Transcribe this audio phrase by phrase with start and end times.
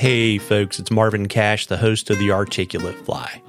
[0.00, 3.42] Hey, folks, it's Marvin Cash, the host of The Articulate Fly.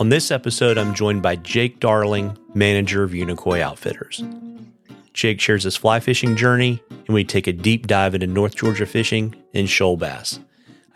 [0.00, 4.24] On this episode, I'm joined by Jake Darling, manager of Unicoi Outfitters.
[5.12, 8.86] Jake shares his fly fishing journey, and we take a deep dive into North Georgia
[8.86, 10.40] fishing and shoal bass.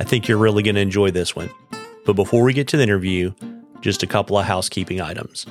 [0.01, 1.51] I think you're really going to enjoy this one.
[2.05, 3.33] But before we get to the interview,
[3.83, 5.47] just a couple of housekeeping items.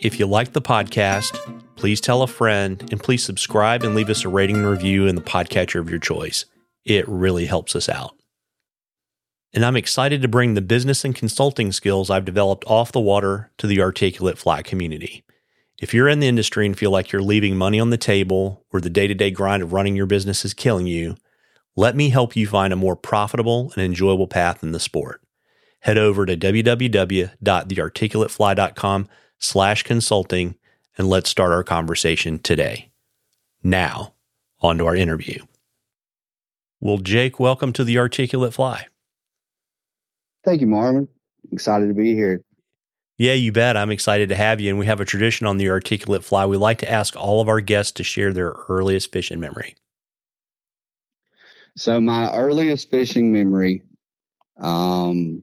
[0.00, 1.34] If you like the podcast,
[1.76, 5.14] please tell a friend and please subscribe and leave us a rating and review in
[5.14, 6.44] the podcatcher of your choice.
[6.84, 8.16] It really helps us out.
[9.54, 13.50] And I'm excited to bring the business and consulting skills I've developed off the water
[13.58, 15.24] to the articulate fly community.
[15.78, 18.80] If you're in the industry and feel like you're leaving money on the table or
[18.80, 21.16] the day to day grind of running your business is killing you,
[21.76, 25.20] let me help you find a more profitable and enjoyable path in the sport.
[25.80, 30.54] Head over to www.thearticulatefly.com slash consulting
[30.96, 32.90] and let's start our conversation today.
[33.62, 34.14] Now,
[34.60, 35.44] on to our interview.
[36.84, 38.86] Well, Jake, welcome to the Articulate Fly.
[40.44, 41.06] Thank you, Marvin.
[41.52, 42.42] Excited to be here.
[43.18, 43.76] Yeah, you bet.
[43.76, 44.70] I'm excited to have you.
[44.70, 46.44] And we have a tradition on the Articulate Fly.
[46.44, 49.76] We like to ask all of our guests to share their earliest fishing memory.
[51.76, 53.84] So, my earliest fishing memory,
[54.58, 55.40] um,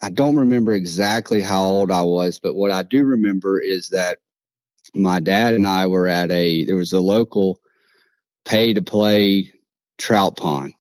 [0.00, 4.16] I don't remember exactly how old I was, but what I do remember is that
[4.94, 7.60] my dad and I were at a, there was a local
[8.46, 9.52] pay to play
[10.00, 10.74] trout pond.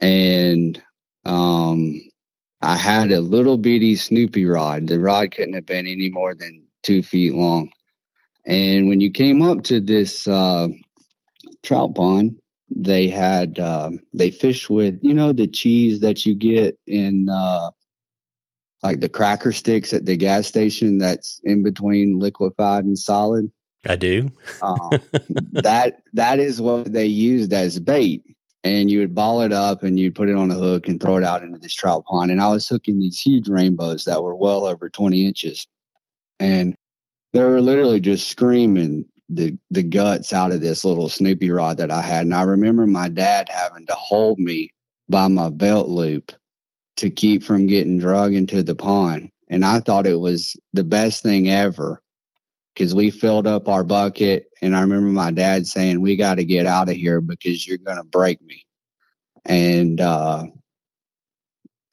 [0.00, 0.82] And
[1.26, 2.00] um,
[2.62, 4.86] I had a little bitty Snoopy rod.
[4.86, 7.70] The rod couldn't have been any more than two feet long.
[8.46, 10.68] And when you came up to this uh,
[11.62, 12.40] trout pond,
[12.74, 17.70] they had uh, they fished with you know the cheese that you get in uh,
[18.82, 23.50] like the cracker sticks at the gas station that's in between liquefied and solid.
[23.88, 24.30] I do.
[24.62, 24.90] um,
[25.52, 28.24] that that is what they used as bait
[28.62, 31.16] and you would ball it up and you'd put it on a hook and throw
[31.16, 32.30] it out into this trout pond.
[32.30, 35.66] And I was hooking these huge rainbows that were well over 20 inches.
[36.38, 36.74] And
[37.32, 41.90] they were literally just screaming the, the guts out of this little Snoopy rod that
[41.90, 42.26] I had.
[42.26, 44.70] And I remember my dad having to hold me
[45.08, 46.32] by my belt loop
[46.96, 49.30] to keep from getting drug into the pond.
[49.48, 52.02] And I thought it was the best thing ever
[52.80, 54.46] because we filled up our bucket.
[54.62, 57.76] And I remember my dad saying, We got to get out of here because you're
[57.76, 58.64] going to break me.
[59.44, 60.46] And, uh,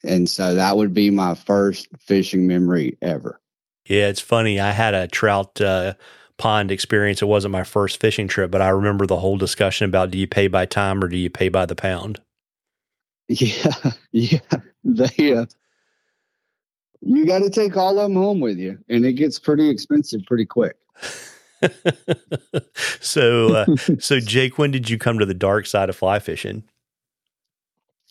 [0.02, 3.38] and so that would be my first fishing memory ever.
[3.86, 4.60] Yeah, it's funny.
[4.60, 5.92] I had a trout uh,
[6.38, 7.20] pond experience.
[7.20, 10.26] It wasn't my first fishing trip, but I remember the whole discussion about do you
[10.26, 12.20] pay by time or do you pay by the pound?
[13.30, 14.38] Yeah, yeah.
[14.84, 15.44] They, uh,
[17.00, 20.20] you got to take all of them home with you, and it gets pretty expensive
[20.26, 20.76] pretty quick.
[23.00, 26.64] so, uh, so Jake, when did you come to the dark side of fly fishing?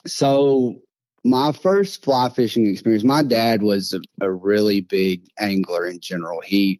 [0.05, 0.75] So,
[1.23, 6.41] my first fly fishing experience, my dad was a, a really big angler in general.
[6.41, 6.79] He,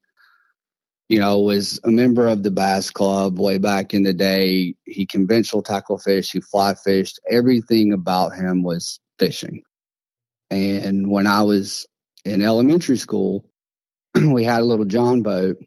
[1.10, 4.76] you know, was a member of the Bass Club way back in the day.
[4.86, 7.20] He conventional tackle fish, he fly fished.
[7.30, 9.64] Everything about him was fishing.
[10.50, 11.86] And when I was
[12.28, 13.46] in elementary school,
[14.16, 15.58] we had a little John boat,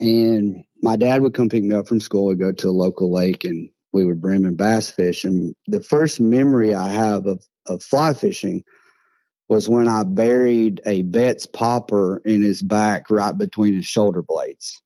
[0.00, 2.26] and my dad would come pick me up from school.
[2.26, 5.24] We'd go to a local lake, and we would brim and bass fish.
[5.24, 8.62] And the first memory I have of, of fly fishing
[9.48, 14.80] was when I buried a Betts popper in his back right between his shoulder blades.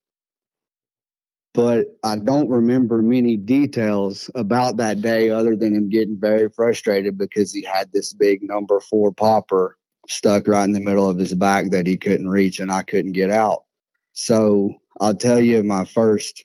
[1.53, 7.19] But I don't remember many details about that day other than him getting very frustrated
[7.19, 9.77] because he had this big number four popper
[10.10, 13.12] stuck right in the middle of his back that he couldn't reach and I couldn't
[13.12, 13.65] get out.
[14.12, 16.44] So I'll tell you my first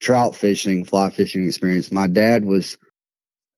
[0.00, 1.90] trout fishing, fly fishing experience.
[1.90, 2.76] My dad was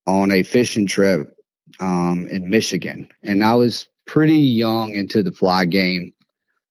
[0.06, 1.36] on a fishing trip
[1.80, 6.12] um, in Michigan, and I was pretty young into the fly game.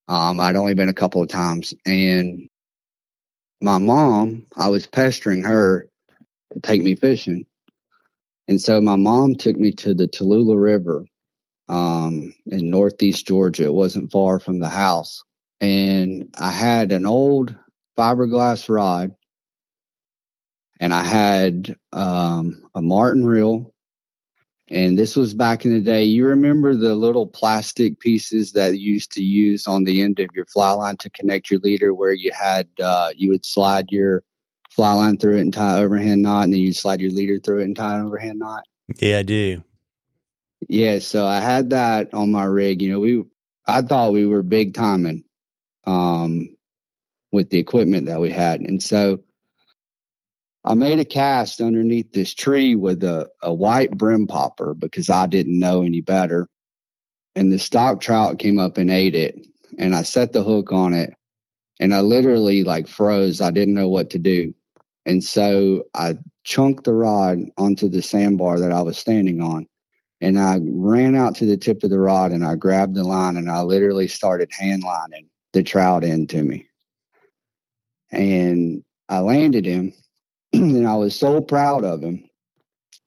[0.07, 2.49] Um, I'd only been a couple of times, and
[3.61, 5.87] my mom, I was pestering her
[6.53, 7.45] to take me fishing.
[8.47, 11.05] And so my mom took me to the Tallulah River
[11.69, 13.65] um, in Northeast Georgia.
[13.65, 15.23] It wasn't far from the house.
[15.61, 17.55] And I had an old
[17.97, 19.15] fiberglass rod
[20.79, 23.73] and I had um, a Martin reel.
[24.71, 26.03] And this was back in the day.
[26.03, 30.29] You remember the little plastic pieces that you used to use on the end of
[30.35, 34.23] your fly line to connect your leader, where you had uh, you would slide your
[34.69, 37.61] fly line through it and tie overhand knot, and then you slide your leader through
[37.61, 38.63] it and tie an overhand knot.
[38.99, 39.63] Yeah, I do.
[40.67, 42.81] Yeah, so I had that on my rig.
[42.81, 43.23] You know, we
[43.67, 45.23] I thought we were big timing
[45.85, 46.49] um
[47.31, 48.61] with the equipment that we had.
[48.61, 49.19] And so
[50.65, 55.27] I made a cast underneath this tree with a, a white brim popper because I
[55.27, 56.47] didn't know any better.
[57.35, 59.37] And the stock trout came up and ate it.
[59.77, 61.13] And I set the hook on it
[61.79, 63.41] and I literally like froze.
[63.41, 64.53] I didn't know what to do.
[65.05, 69.67] And so I chunked the rod onto the sandbar that I was standing on.
[70.21, 73.37] And I ran out to the tip of the rod and I grabbed the line
[73.37, 76.67] and I literally started hand lining the trout into me.
[78.11, 79.93] And I landed him
[80.53, 82.29] and I was so proud of him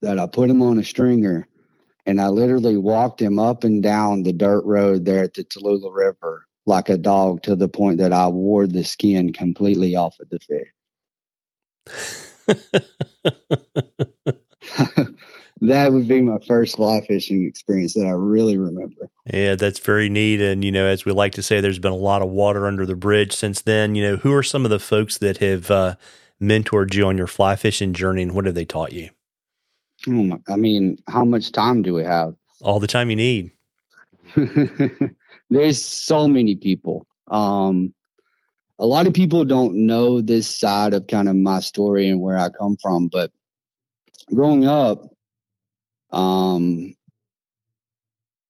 [0.01, 1.47] that I put him on a stringer
[2.07, 5.95] and I literally walked him up and down the dirt road there at the Tallulah
[5.95, 10.29] River like a dog to the point that I wore the skin completely off of
[10.31, 10.69] the fish.
[15.63, 19.09] that would be my first fly fishing experience that I really remember.
[19.33, 20.41] Yeah, that's very neat.
[20.41, 22.85] And, you know, as we like to say, there's been a lot of water under
[22.85, 23.95] the bridge since then.
[23.95, 25.95] You know, who are some of the folks that have uh,
[26.41, 29.11] mentored you on your fly fishing journey and what have they taught you?
[30.09, 32.35] Oh my, I mean, how much time do we have?
[32.61, 33.53] All the time you need.
[35.51, 37.07] There's so many people.
[37.29, 37.95] Um,
[38.81, 42.37] a lot of people don't know this side of kind of my story and where
[42.37, 43.31] I come from, but
[44.35, 45.13] growing up,
[46.13, 46.95] um,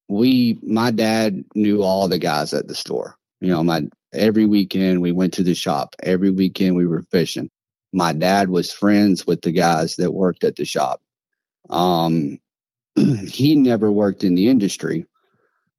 [0.08, 3.16] we, my dad knew all the guys at the store.
[3.40, 5.96] You know, my every weekend we went to the shop.
[6.02, 7.50] Every weekend we were fishing
[7.92, 11.02] my dad was friends with the guys that worked at the shop.
[11.70, 12.38] Um,
[12.96, 15.06] he never worked in the industry,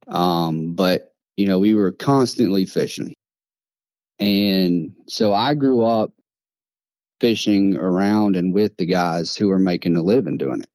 [0.07, 3.15] um, but you know we were constantly fishing,
[4.19, 6.13] and so I grew up
[7.19, 10.69] fishing around and with the guys who were making a living doing it.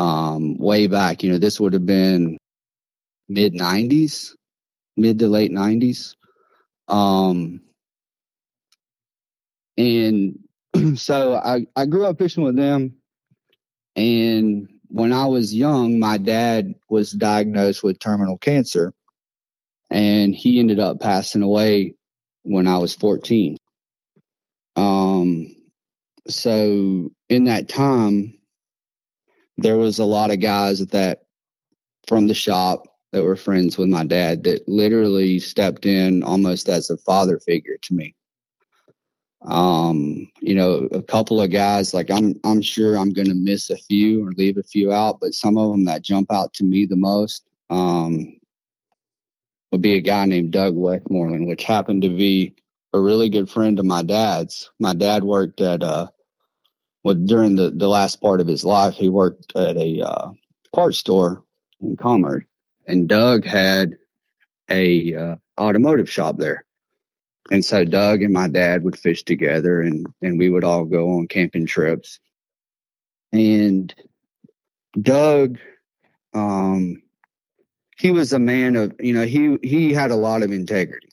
[0.00, 2.38] Um, way back, you know, this would have been
[3.28, 4.34] mid '90s,
[4.96, 6.14] mid to late '90s.
[6.88, 7.60] Um,
[9.76, 10.38] and
[10.96, 12.94] so I, I grew up fishing with them.
[13.96, 18.92] And when I was young, my dad was diagnosed with terminal cancer.
[19.90, 21.94] And he ended up passing away
[22.42, 23.56] when I was 14.
[24.76, 25.54] Um,
[26.28, 28.39] so in that time,
[29.62, 31.22] there was a lot of guys that
[32.06, 36.90] from the shop that were friends with my dad that literally stepped in almost as
[36.90, 38.14] a father figure to me.
[39.42, 43.70] Um you know a couple of guys like i'm i'm sure i'm going to miss
[43.70, 46.64] a few or leave a few out but some of them that jump out to
[46.64, 48.38] me the most um
[49.72, 52.54] would be a guy named doug westmoreland which happened to be
[52.92, 54.70] a really good friend of my dad's.
[54.78, 56.08] My dad worked at uh
[57.04, 60.30] well during the the last part of his life he worked at a uh
[60.74, 61.42] parts store
[61.80, 62.44] in commerce
[62.86, 63.96] and doug had
[64.70, 66.64] a uh, automotive shop there
[67.50, 71.18] and so Doug and my dad would fish together and, and we would all go
[71.18, 72.20] on camping trips.
[73.32, 73.92] And
[75.00, 75.58] Doug,
[76.32, 77.02] um,
[77.98, 81.08] he was a man of, you know, he, he had a lot of integrity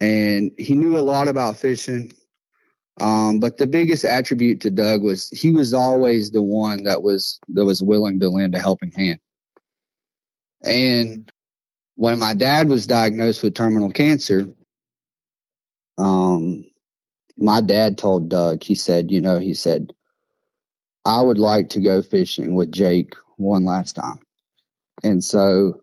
[0.00, 2.12] and he knew a lot about fishing.
[3.00, 7.38] Um, but the biggest attribute to Doug was he was always the one that was,
[7.48, 9.20] that was willing to lend a helping hand.
[10.64, 11.30] And
[11.96, 14.48] when my dad was diagnosed with terminal cancer,
[15.98, 16.64] um,
[17.36, 19.92] my dad told Doug, he said, you know, he said,
[21.04, 24.18] I would like to go fishing with Jake one last time.
[25.02, 25.82] And so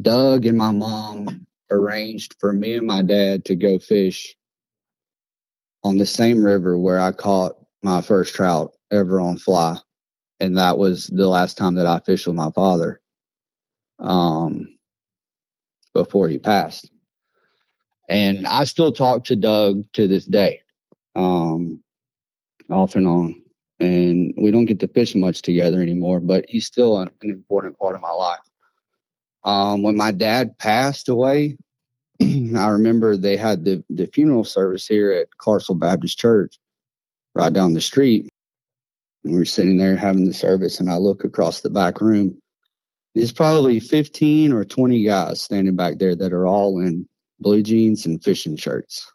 [0.00, 4.34] Doug and my mom arranged for me and my dad to go fish
[5.84, 9.76] on the same river where I caught my first trout ever on fly.
[10.40, 13.00] And that was the last time that I fished with my father
[13.98, 14.66] um,
[15.92, 16.90] before he passed.
[18.08, 20.60] And I still talk to Doug to this day,
[21.14, 21.82] um,
[22.70, 23.42] off and on.
[23.80, 27.78] And we don't get to fish much together anymore, but he's still an, an important
[27.78, 28.40] part of my life.
[29.44, 31.56] Um, when my dad passed away,
[32.22, 36.58] I remember they had the, the funeral service here at Clarksville Baptist Church
[37.34, 38.30] right down the street.
[39.24, 42.38] And we were sitting there having the service, and I look across the back room.
[43.14, 47.08] There's probably 15 or 20 guys standing back there that are all in
[47.40, 49.10] blue jeans and fishing shirts.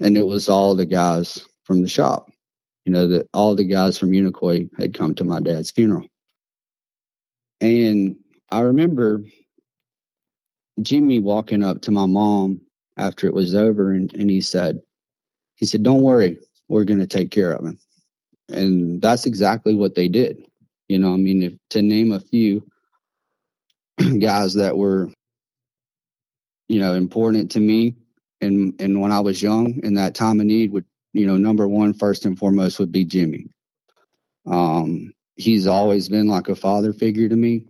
[0.00, 2.30] And it was all the guys from the shop.
[2.86, 6.06] You know, that all the guys from Unicoi had come to my dad's funeral.
[7.60, 8.16] And
[8.50, 9.22] I remember
[10.82, 12.60] Jimmy walking up to my mom
[12.96, 14.80] after it was over and, and he said,
[15.56, 17.78] he said, Don't worry, we're gonna take care of him.
[18.48, 20.44] And that's exactly what they did.
[20.88, 22.66] You know, I mean, if, to name a few
[24.18, 25.10] guys that were
[26.70, 27.96] you know, important to me.
[28.40, 31.66] And and when I was young, in that time of need, would you know, number
[31.66, 33.48] one, first and foremost, would be Jimmy.
[34.46, 37.64] Um, he's always been like a father figure to me.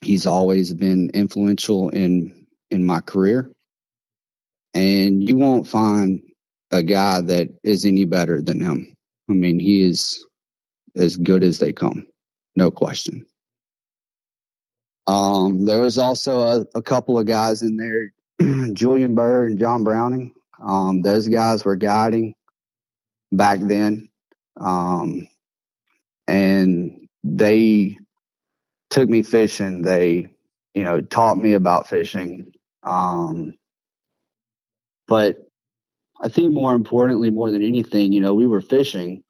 [0.00, 3.50] He's always been influential in in my career,
[4.74, 6.22] and you won't find
[6.70, 8.94] a guy that is any better than him.
[9.28, 10.24] I mean, he is
[10.96, 12.06] as good as they come,
[12.56, 13.24] no question.
[15.06, 18.12] Um, there was also a, a couple of guys in there,
[18.74, 20.34] Julian Burr and John Browning.
[20.62, 22.34] Um, those guys were guiding
[23.32, 24.08] back then.
[24.58, 25.28] Um,
[26.26, 27.98] and they
[28.90, 29.82] took me fishing.
[29.82, 30.28] They,
[30.74, 32.52] you know, taught me about fishing.
[32.82, 33.54] Um,
[35.06, 35.48] but
[36.20, 39.22] I think more importantly, more than anything, you know, we were fishing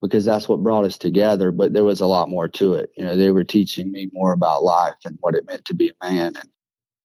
[0.00, 1.50] because that's what brought us together.
[1.50, 2.90] But there was a lot more to it.
[2.96, 5.88] You know, they were teaching me more about life and what it meant to be
[5.90, 6.36] a man.
[6.36, 6.48] And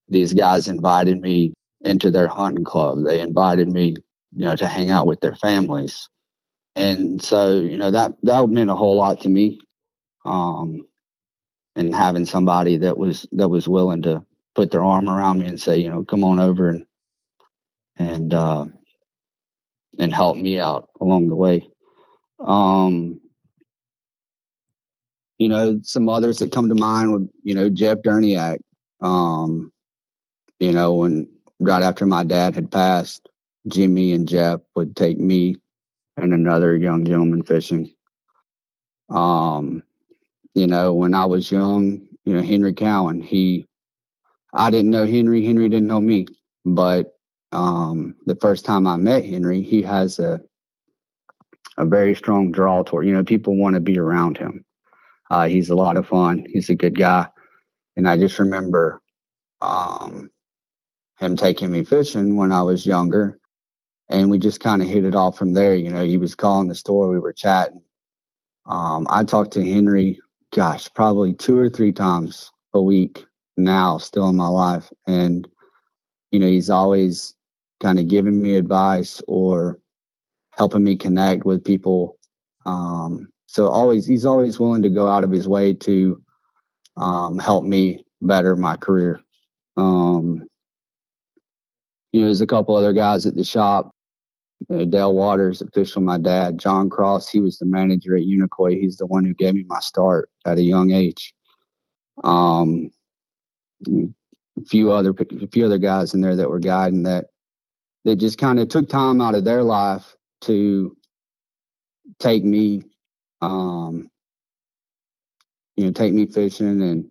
[0.07, 3.03] these guys invited me into their hunting club.
[3.05, 3.95] They invited me,
[4.35, 6.09] you know, to hang out with their families.
[6.75, 9.59] And so, you know, that that meant a whole lot to me.
[10.25, 10.81] Um,
[11.75, 14.23] and having somebody that was that was willing to
[14.55, 16.85] put their arm around me and say, you know, come on over and
[17.97, 18.65] and uh,
[19.99, 21.67] and help me out along the way.
[22.39, 23.19] Um,
[25.37, 28.59] you know, some others that come to mind would, you know, Jeff Derniak.
[29.01, 29.71] Um,
[30.59, 31.27] you know, when
[31.59, 33.27] right after my dad had passed,
[33.67, 35.57] Jimmy and Jeff would take me
[36.17, 37.93] and another young gentleman fishing.
[39.09, 39.83] Um,
[40.53, 43.67] you know, when I was young, you know, Henry Cowen, he,
[44.53, 46.27] I didn't know Henry, Henry didn't know me,
[46.65, 47.13] but
[47.51, 50.41] um, the first time I met Henry, he has a
[51.77, 53.05] a very strong draw toward.
[53.07, 54.63] You know, people want to be around him.
[55.31, 56.45] Uh, he's a lot of fun.
[56.47, 57.27] He's a good guy,
[57.95, 59.01] and I just remember
[59.61, 60.29] um,
[61.19, 63.39] him taking me fishing when I was younger,
[64.09, 65.75] and we just kind of hit it off from there.
[65.75, 67.81] You know, he was calling the store, we were chatting.
[68.65, 70.19] Um, I talked to Henry,
[70.53, 73.25] gosh, probably two or three times a week
[73.57, 75.47] now, still in my life, and
[76.31, 77.35] you know, he's always
[77.79, 79.79] kind of giving me advice or
[80.51, 82.17] helping me connect with people.
[82.65, 86.21] Um, so always, he's always willing to go out of his way to
[86.97, 89.19] um, help me better my career.
[89.77, 90.43] Um,
[92.11, 93.92] you know, there's a couple other guys at the shop.
[94.69, 96.57] Uh, Dale Waters, official, my dad.
[96.57, 98.79] John Cross, he was the manager at Unicoi.
[98.79, 101.33] He's the one who gave me my start at a young age.
[102.23, 102.91] Um,
[103.87, 107.25] a few other a few other guys in there that were guiding that
[108.05, 110.95] that just kind of took time out of their life to
[112.19, 112.83] take me
[113.41, 114.09] um
[115.75, 117.09] you know take me fishing and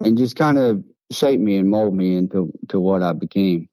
[0.00, 0.82] and just kind of
[1.12, 3.68] shape me and mold me into to what I became.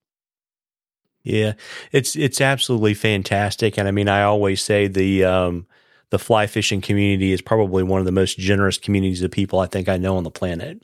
[1.28, 1.54] Yeah,
[1.92, 5.68] it's it's absolutely fantastic, and I mean, I always say the um,
[6.10, 9.66] the fly fishing community is probably one of the most generous communities of people I
[9.66, 10.82] think I know on the planet.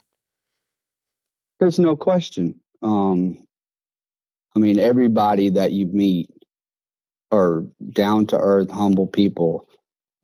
[1.62, 2.60] There's no question.
[2.82, 3.38] Um,
[4.54, 6.30] I mean, everybody that you meet
[7.32, 9.70] are down to earth, humble people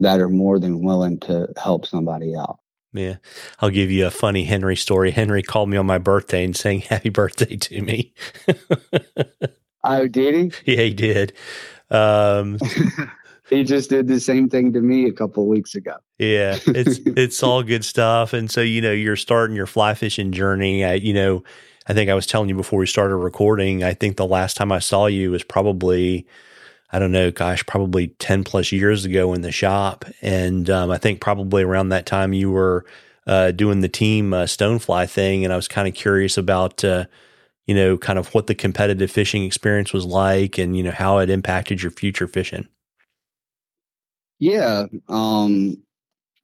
[0.02, 2.60] that are more than willing to help somebody out.
[2.92, 3.16] Yeah.
[3.60, 5.12] I'll give you a funny Henry story.
[5.12, 8.14] Henry called me on my birthday and saying happy birthday to me.
[9.84, 10.52] oh, did he?
[10.74, 11.34] Yeah, he did.
[11.90, 12.60] Um,
[13.50, 15.96] he just did the same thing to me a couple weeks ago.
[16.18, 18.34] Yeah, it's it's all good stuff.
[18.34, 20.86] And so you know, you're starting your fly fishing journey.
[20.86, 21.44] I, you know,
[21.88, 23.84] I think I was telling you before we started recording.
[23.84, 26.28] I think the last time I saw you was probably,
[26.92, 30.06] I don't know, gosh, probably ten plus years ago in the shop.
[30.22, 32.86] And um, I think probably around that time you were
[33.26, 36.84] uh, doing the team uh, stonefly thing, and I was kind of curious about.
[36.84, 37.06] Uh,
[37.70, 41.20] you know, kind of what the competitive fishing experience was like and, you know, how
[41.20, 42.68] it impacted your future fishing.
[44.40, 44.88] Yeah.
[45.08, 45.78] Um,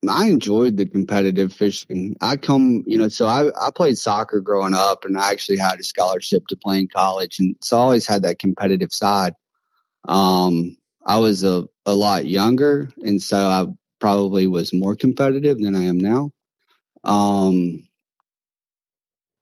[0.08, 2.16] I enjoyed the competitive fishing.
[2.22, 5.80] I come, you know, so I, I played soccer growing up and I actually had
[5.80, 7.40] a scholarship to play in college.
[7.40, 9.34] And so I always had that competitive side.
[10.08, 10.78] Um,
[11.08, 12.92] I was a, a lot younger.
[13.04, 13.66] And so I
[14.00, 16.30] probably was more competitive than I am now.
[17.04, 17.85] Um,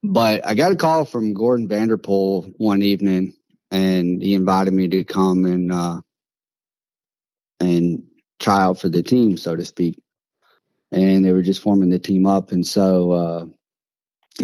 [0.04, 3.34] but I got a call from Gordon Vanderpool one evening
[3.70, 6.00] and he invited me to come and, uh,
[7.58, 8.04] and
[8.38, 10.00] try out for the team, so to speak.
[10.92, 12.52] And they were just forming the team up.
[12.52, 13.46] And so uh,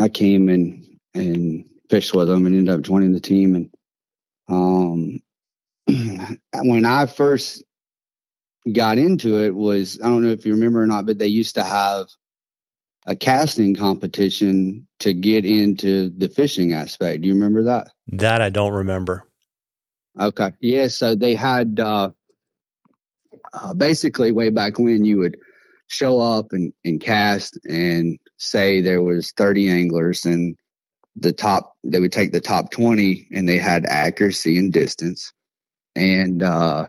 [0.01, 3.55] I came and and fished with them and ended up joining the team.
[3.57, 3.71] And
[4.49, 5.21] um,
[6.55, 7.63] when I first
[8.73, 11.55] got into it was I don't know if you remember or not, but they used
[11.57, 12.07] to have
[13.07, 17.23] a casting competition to get into the fishing aspect.
[17.23, 17.89] Do you remember that?
[18.09, 19.27] That I don't remember.
[20.19, 20.53] Okay.
[20.61, 20.89] Yeah.
[20.89, 22.11] So they had uh,
[23.53, 25.37] uh, basically way back when you would
[25.87, 30.57] show up and, and cast and say there was 30 anglers and
[31.17, 35.33] the top they would take the top 20 and they had accuracy and distance
[35.97, 36.87] and uh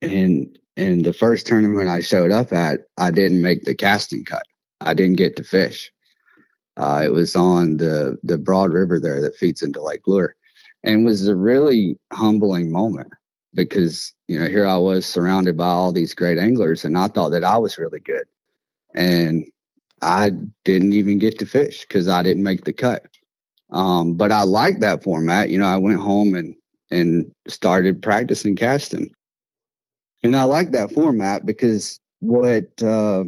[0.00, 4.42] and in the first tournament i showed up at i didn't make the casting cut.
[4.80, 5.92] I didn't get to fish.
[6.76, 10.34] Uh, it was on the the broad river there that feeds into lake lure.
[10.82, 13.12] And was a really humbling moment
[13.54, 17.30] because you know here I was surrounded by all these great anglers, and I thought
[17.30, 18.24] that I was really good,
[18.94, 19.44] and
[20.00, 20.30] I
[20.64, 23.04] didn't even get to fish because I didn't make the cut.
[23.70, 25.50] Um, but I liked that format.
[25.50, 26.54] You know, I went home and
[26.90, 29.14] and started practicing casting,
[30.22, 33.24] and I like that format because what uh,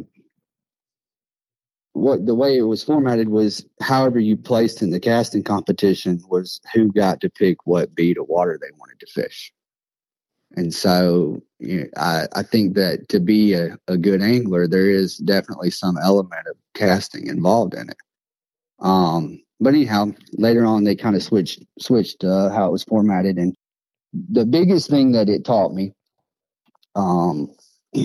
[1.93, 6.59] what the way it was formatted was however you placed in the casting competition was
[6.73, 9.51] who got to pick what beat of water they wanted to fish.
[10.55, 14.89] And so you know, I, I think that to be a, a good angler, there
[14.89, 17.97] is definitely some element of casting involved in it.
[18.79, 23.37] Um, but anyhow, later on they kind of switched switched uh, how it was formatted,
[23.37, 23.55] and
[24.13, 25.93] the biggest thing that it taught me
[26.95, 27.49] um,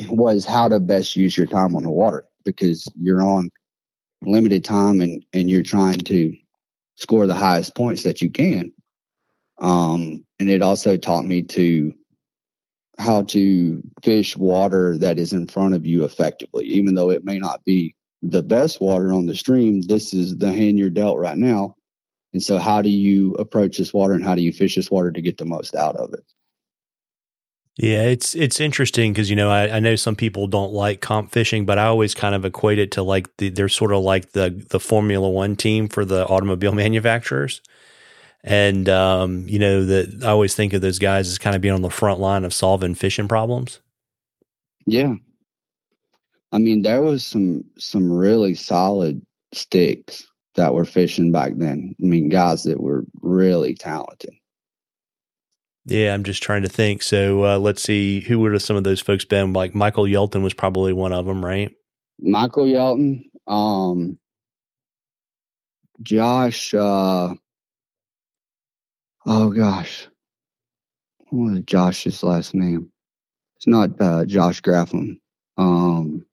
[0.09, 3.50] was how to best use your time on the water because you're on
[4.23, 6.37] limited time and and you're trying to
[6.97, 8.73] score the highest points that you can.
[9.61, 11.92] Um, and it also taught me to
[12.99, 17.38] how to fish water that is in front of you effectively, even though it may
[17.38, 19.83] not be the best water on the stream.
[19.83, 21.76] This is the hand you're dealt right now.
[22.33, 25.11] And so, how do you approach this water and how do you fish this water
[25.12, 26.25] to get the most out of it?
[27.78, 31.30] Yeah, it's it's interesting because you know I, I, know some people don't like comp
[31.30, 34.32] fishing, but I always kind of equate it to like the, they're sort of like
[34.32, 37.62] the the Formula One team for the automobile manufacturers.
[38.44, 41.75] And, um, you know, that I always think of those guys as kind of being
[41.75, 43.80] on the front line of solving fishing problems.
[44.87, 45.14] Yeah.
[46.52, 49.20] I mean, there was some, some really solid
[49.52, 51.94] sticks that were fishing back then.
[52.02, 54.31] I mean, guys that were really talented.
[55.88, 57.03] Yeah, I'm just trying to think.
[57.03, 59.53] So uh, let's see, who would have some of those folks been?
[59.53, 61.74] Like Michael Yelton was probably one of them, right?
[62.20, 64.18] Michael Yelton, um,
[66.03, 67.35] Josh, uh,
[69.31, 70.09] Oh gosh,
[71.29, 72.90] what is Josh's last name?
[73.57, 75.18] It's not uh, Josh Grafflin.
[75.59, 76.24] Um,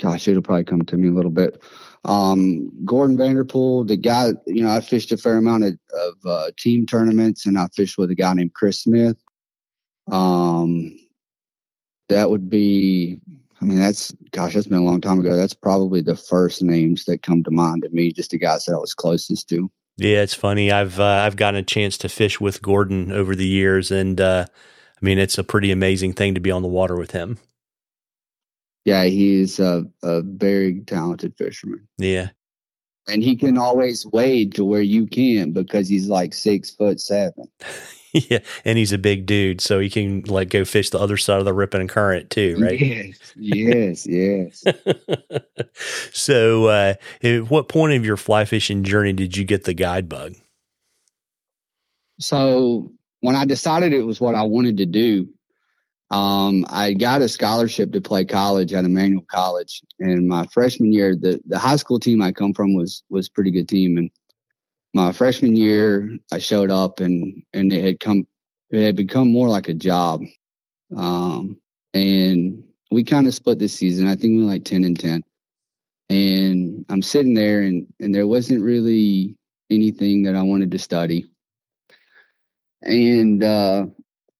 [0.00, 1.60] gosh, it'll probably come to me a little bit.
[2.06, 6.50] Um, Gordon Vanderpool, the guy, you know, I fished a fair amount of, of uh,
[6.56, 9.16] team tournaments, and I fished with a guy named Chris Smith.
[10.10, 10.96] Um,
[12.08, 13.20] that would be,
[13.60, 15.36] I mean, that's gosh, that's been a long time ago.
[15.36, 18.74] That's probably the first names that come to mind to me, just the guys that
[18.74, 19.68] I was closest to.
[19.96, 20.70] Yeah, it's funny.
[20.70, 24.46] I've uh, I've gotten a chance to fish with Gordon over the years, and uh,
[24.48, 27.38] I mean it's a pretty amazing thing to be on the water with him.
[28.86, 31.88] Yeah, he's a, a very talented fisherman.
[31.98, 32.28] Yeah,
[33.08, 37.48] and he can always wade to where you can because he's like six foot seven.
[38.12, 41.40] yeah, and he's a big dude, so he can like go fish the other side
[41.40, 42.80] of the ripping current too, right?
[42.80, 44.64] Yes, yes, yes.
[46.12, 46.94] so, uh,
[47.24, 50.34] at what point of your fly fishing journey did you get the guide bug?
[52.20, 55.28] So, when I decided it was what I wanted to do,
[56.10, 59.82] um, I got a scholarship to play college at Emmanuel College.
[59.98, 63.50] And my freshman year, the the high school team I come from was was pretty
[63.50, 64.10] good team, and
[64.94, 68.26] my freshman year, I showed up and and it had come
[68.70, 70.22] it had become more like a job.
[70.96, 71.58] Um,
[71.94, 74.06] and we kind of split this season.
[74.06, 75.22] I think we were like 10 and 10.
[76.08, 79.36] And I'm sitting there and and there wasn't really
[79.70, 81.28] anything that I wanted to study.
[82.82, 83.86] And uh,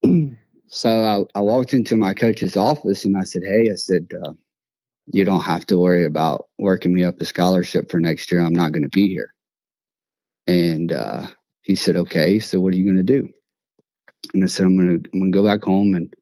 [0.67, 0.89] so
[1.35, 4.33] I, I, walked into my coach's office and I said, Hey, I said, uh,
[5.11, 8.41] you don't have to worry about working me up a scholarship for next year.
[8.41, 9.33] I'm not going to be here.
[10.47, 11.27] And uh,
[11.61, 13.29] he said, okay, so what are you going to do?
[14.33, 16.13] And I said, I'm going to, I'm to go back home and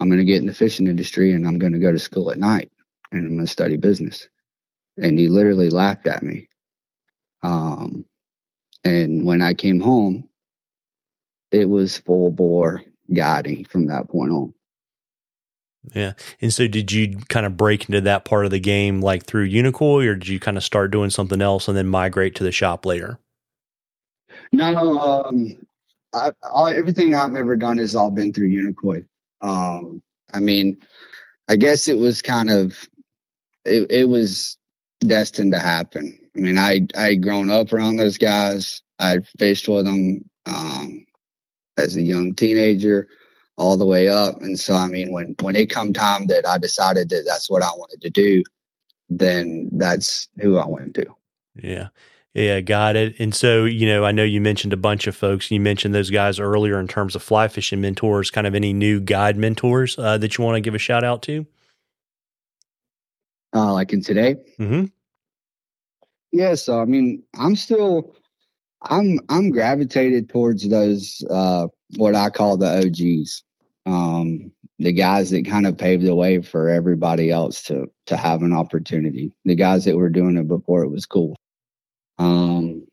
[0.00, 2.30] I'm going to get in the fishing industry and I'm going to go to school
[2.30, 2.70] at night
[3.12, 4.28] and I'm going to study business.
[4.96, 6.48] And he literally laughed at me.
[7.42, 8.04] Um,
[8.84, 10.28] and when I came home,
[11.50, 14.54] it was full bore guiding from that point on.
[15.94, 16.12] Yeah.
[16.40, 19.48] And so did you kind of break into that part of the game like through
[19.48, 22.52] Unicoi or did you kind of start doing something else and then migrate to the
[22.52, 23.18] shop later?
[24.52, 25.56] No, um,
[26.12, 29.04] I, all, everything I've ever done has all been through Unicoi.
[29.40, 30.02] Um,
[30.34, 30.78] I mean,
[31.48, 32.88] I guess it was kind of,
[33.64, 34.58] it, it was
[35.00, 36.18] destined to happen.
[36.36, 38.82] I mean, I I grown up around those guys.
[38.98, 40.24] I fished with them.
[40.46, 41.04] um,
[41.78, 43.08] as a young teenager
[43.56, 44.40] all the way up.
[44.40, 47.62] And so, I mean, when, when it come time that I decided that that's what
[47.62, 48.44] I wanted to do,
[49.08, 51.06] then that's who I went to.
[51.56, 51.88] Yeah.
[52.34, 53.16] Yeah, got it.
[53.18, 55.50] And so, you know, I know you mentioned a bunch of folks.
[55.50, 58.30] You mentioned those guys earlier in terms of fly fishing mentors.
[58.30, 61.22] Kind of any new guide mentors uh, that you want to give a shout out
[61.22, 61.46] to?
[63.56, 64.36] Uh, like in today?
[64.60, 64.84] Mm-hmm.
[66.30, 66.54] Yeah.
[66.54, 68.14] So, I mean, I'm still,
[68.82, 73.42] I'm, I'm gravitated towards those, uh, what I call the OGs,
[73.86, 78.42] um, the guys that kind of paved the way for everybody else to, to have
[78.42, 79.32] an opportunity.
[79.44, 81.36] The guys that were doing it before it was cool.
[82.18, 82.86] Um,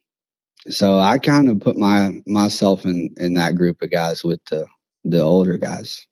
[0.69, 4.65] so I kind of put my myself in in that group of guys with the
[5.03, 6.05] the older guys.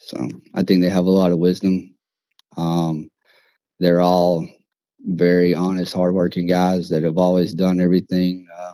[0.00, 1.94] So I think they have a lot of wisdom.
[2.56, 3.10] Um,
[3.80, 4.46] they're all
[5.06, 8.72] very honest, hardworking guys that have always done everything uh,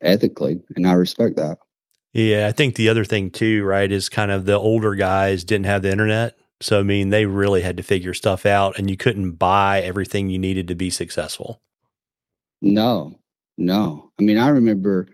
[0.00, 1.58] ethically, and I respect that.
[2.12, 5.66] Yeah, I think the other thing too, right, is kind of the older guys didn't
[5.66, 6.36] have the internet.
[6.60, 10.28] So I mean, they really had to figure stuff out, and you couldn't buy everything
[10.30, 11.60] you needed to be successful.
[12.60, 13.18] No,
[13.58, 14.10] no.
[14.18, 15.08] I mean, I remember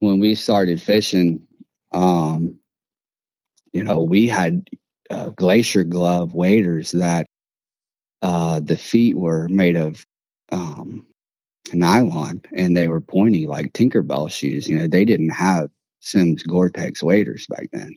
[0.00, 1.40] when we started fishing,
[1.92, 2.58] um,
[3.72, 4.68] you know, we had
[5.10, 7.26] uh, glacier glove waders that
[8.22, 10.06] uh, the feet were made of
[10.50, 11.06] um,
[11.72, 14.68] nylon and they were pointy like Tinkerbell shoes.
[14.68, 17.94] You know, they didn't have Simms Gore-Tex waders back then.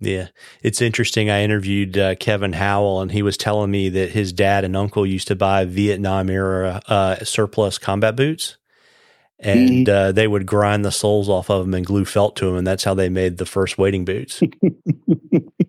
[0.00, 0.28] Yeah,
[0.62, 1.28] it's interesting.
[1.28, 5.04] I interviewed uh, Kevin Howell, and he was telling me that his dad and uncle
[5.04, 8.58] used to buy Vietnam era uh, surplus combat boots,
[9.40, 9.92] and mm-hmm.
[9.92, 12.66] uh, they would grind the soles off of them and glue felt to them, and
[12.66, 14.40] that's how they made the first wading boots.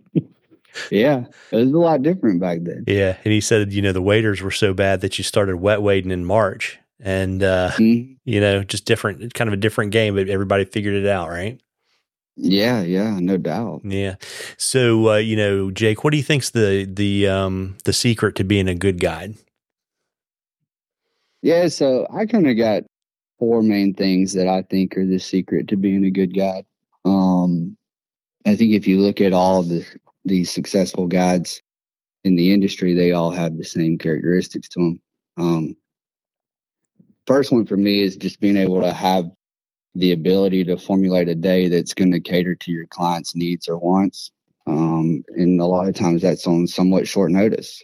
[0.92, 2.84] yeah, it was a lot different back then.
[2.88, 5.82] Yeah, and he said, you know, the waders were so bad that you started wet
[5.82, 8.14] wading in March, and uh, mm-hmm.
[8.26, 11.60] you know, just different, kind of a different game, but everybody figured it out, right?
[12.42, 13.82] Yeah, yeah, no doubt.
[13.84, 14.16] Yeah.
[14.58, 18.46] So, uh, you know, Jake, what do you think's the the um the secret to
[18.46, 19.36] being a good guide?
[21.42, 22.84] Yeah, so I kind of got
[23.40, 26.66] four main things that I think are the secret to being a good guide.
[27.04, 27.76] Um
[28.46, 29.86] I think if you look at all the
[30.30, 31.62] these successful guides
[32.24, 35.02] in the industry, they all have the same characteristics to them.
[35.38, 35.76] Um
[37.28, 39.30] first one for me is just being able to have
[39.96, 43.78] the ability to formulate a day that's going to cater to your client's needs or
[43.78, 44.32] wants.
[44.66, 47.84] Um, and a lot of times that's on somewhat short notice.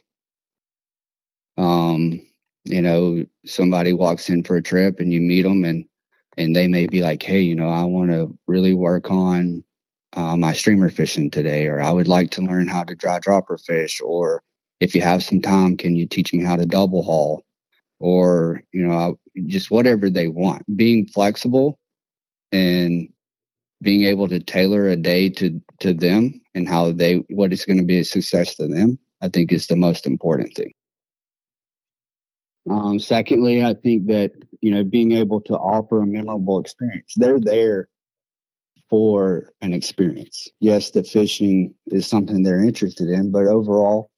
[1.57, 2.21] Um,
[2.63, 5.85] you know, somebody walks in for a trip and you meet them and
[6.37, 9.63] and they may be like, hey, you know, I want to really work on
[10.15, 13.57] uh, my streamer fishing today, or I would like to learn how to dry dropper
[13.57, 14.43] fish, or
[14.79, 17.43] if you have some time, can you teach me how to double haul,
[17.99, 20.63] or you know, just whatever they want.
[20.75, 21.79] Being flexible
[22.51, 23.09] and
[23.81, 27.77] being able to tailor a day to to them and how they what is going
[27.77, 30.73] to be a success to them i think is the most important thing.
[32.69, 37.13] Um, secondly i think that you know being able to offer a memorable experience.
[37.15, 37.89] They're there
[38.89, 44.09] for an experience yes the fishing is something they're interested in but overall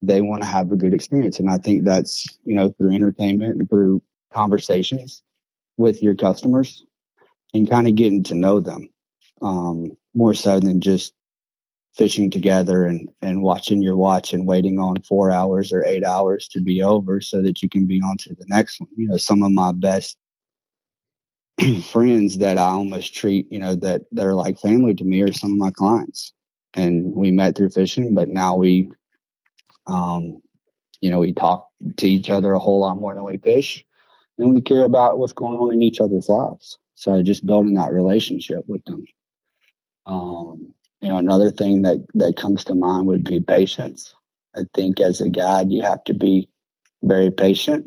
[0.00, 3.58] they want to have a good experience and i think that's you know through entertainment
[3.58, 5.22] and through conversations
[5.76, 6.84] with your customers
[7.54, 8.88] and kind of getting to know them
[9.42, 11.14] um, more so than just
[11.94, 16.48] fishing together and, and watching your watch and waiting on four hours or eight hours
[16.48, 18.88] to be over so that you can be on to the next one.
[18.96, 20.16] You know, some of my best
[21.92, 25.52] friends that I almost treat, you know, that they're like family to me are some
[25.52, 26.32] of my clients.
[26.74, 28.90] And we met through fishing, but now we,
[29.86, 30.40] um,
[31.00, 33.84] you know, we talk to each other a whole lot more than we fish
[34.38, 36.78] and we care about what's going on in each other's lives.
[36.94, 39.04] So just building that relationship with them.
[40.06, 44.14] Um, you know, another thing that that comes to mind would be patience.
[44.56, 46.48] I think as a guide, you have to be
[47.02, 47.86] very patient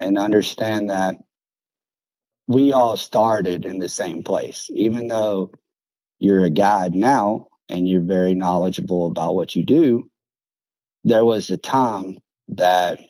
[0.00, 1.16] and understand that
[2.46, 4.68] we all started in the same place.
[4.74, 5.50] Even though
[6.18, 10.10] you're a guide now and you're very knowledgeable about what you do,
[11.04, 13.00] there was a time that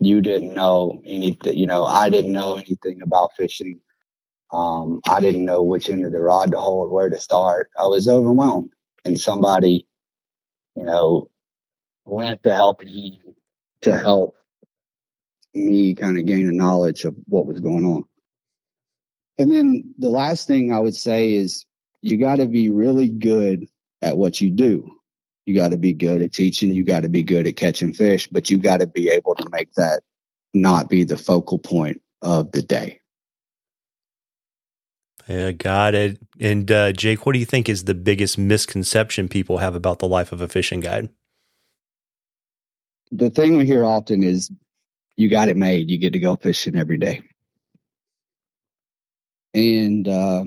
[0.00, 1.56] you didn't know anything.
[1.56, 3.80] You know, I didn't know anything about fishing.
[4.52, 7.70] Um, I didn't know which end of the rod to hold, where to start.
[7.78, 8.70] I was overwhelmed.
[9.04, 9.86] And somebody,
[10.76, 11.28] you know,
[12.04, 13.20] went to help me
[13.82, 14.36] to help
[15.52, 18.04] me kind of gain a knowledge of what was going on.
[19.38, 21.66] And then the last thing I would say is
[22.02, 23.66] you got to be really good
[24.02, 24.90] at what you do.
[25.46, 26.72] You got to be good at teaching.
[26.72, 29.48] You got to be good at catching fish, but you got to be able to
[29.50, 30.02] make that
[30.54, 33.00] not be the focal point of the day.
[35.28, 36.18] Yeah, got it.
[36.38, 40.08] And uh, Jake, what do you think is the biggest misconception people have about the
[40.08, 41.08] life of a fishing guide?
[43.10, 44.50] The thing we hear often is
[45.16, 45.90] you got it made.
[45.90, 47.22] You get to go fishing every day.
[49.54, 50.44] And uh,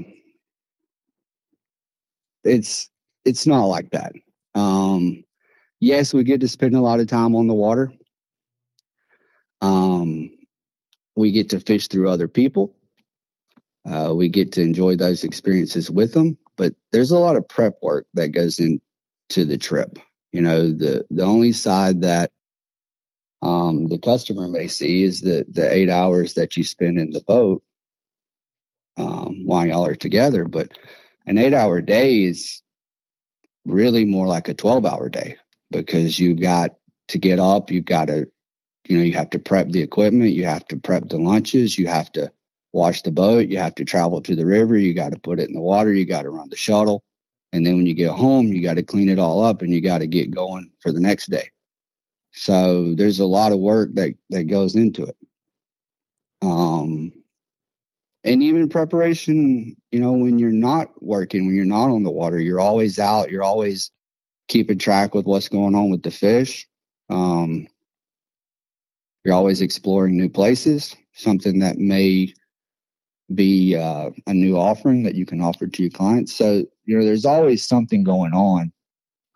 [2.44, 2.90] it's
[3.26, 4.14] it's not like that.
[4.56, 5.24] Um,
[5.80, 7.92] yes, we get to spend a lot of time on the water.
[9.62, 10.30] Um,
[11.16, 12.76] we get to fish through other people.
[13.90, 17.76] Uh, we get to enjoy those experiences with them, but there's a lot of prep
[17.82, 19.98] work that goes into the trip.
[20.34, 22.32] You know, the the only side that
[23.42, 27.22] um, the customer may see is the the eight hours that you spend in the
[27.22, 27.64] boat
[28.98, 30.46] um, while y'all are together.
[30.46, 30.78] But
[31.26, 32.62] an eight hour day is
[33.66, 35.38] really more like a 12 hour day
[35.72, 36.72] because you've got
[37.10, 38.28] to get up, you've got to,
[38.88, 41.88] you know, you have to prep the equipment, you have to prep the lunches, you
[41.88, 42.32] have to
[42.74, 45.50] wash the boat, you have to travel to the river, you got to put it
[45.50, 47.04] in the water, you got to run the shuttle.
[47.54, 49.82] And then when you get home, you got to clean it all up and you
[49.82, 51.50] got to get going for the next day.
[52.32, 55.18] So there's a lot of work that, that goes into it.
[56.42, 57.12] Um,
[58.28, 62.40] and even preparation, you know, when you're not working, when you're not on the water,
[62.40, 63.90] you're always out, you're always
[64.48, 66.68] keeping track with what's going on with the fish.
[67.10, 67.68] Um,
[69.24, 72.34] you're always exploring new places, something that may
[73.34, 76.36] be uh, a new offering that you can offer to your clients.
[76.36, 78.72] So, you know, there's always something going on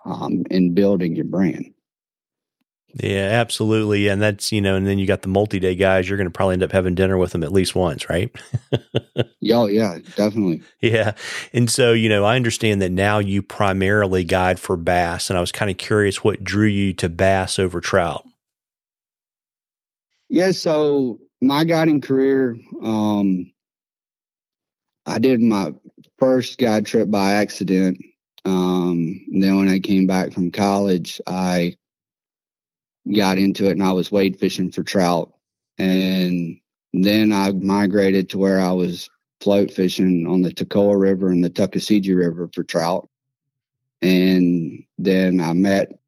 [0.06, 1.71] um, in building your brand.
[2.96, 4.08] Yeah, absolutely.
[4.08, 6.32] And that's, you know, and then you got the multi day guys, you're going to
[6.32, 8.32] probably end up having dinner with them at least once, right?
[9.40, 10.62] yeah, yeah, definitely.
[10.82, 11.14] Yeah.
[11.54, 15.30] And so, you know, I understand that now you primarily guide for bass.
[15.30, 18.26] And I was kind of curious what drew you to bass over trout.
[20.30, 20.52] Yeah.
[20.52, 23.52] So, my guiding career, um,
[25.06, 25.74] I did my
[26.20, 27.98] first guide trip by accident.
[28.46, 31.76] Um, then when I came back from college, I
[33.16, 35.34] got into it and I was wade fishing for trout.
[35.78, 36.60] And
[36.94, 39.10] then I migrated to where I was
[39.40, 43.10] float fishing on the Toccoa River and the Tuckasegee River for trout.
[44.02, 46.00] And then I met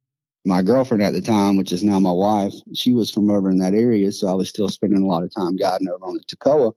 [0.45, 2.53] my girlfriend at the time, which is now my wife.
[2.73, 5.33] She was from over in that area, so I was still spending a lot of
[5.33, 6.73] time guiding over on the Toccoa.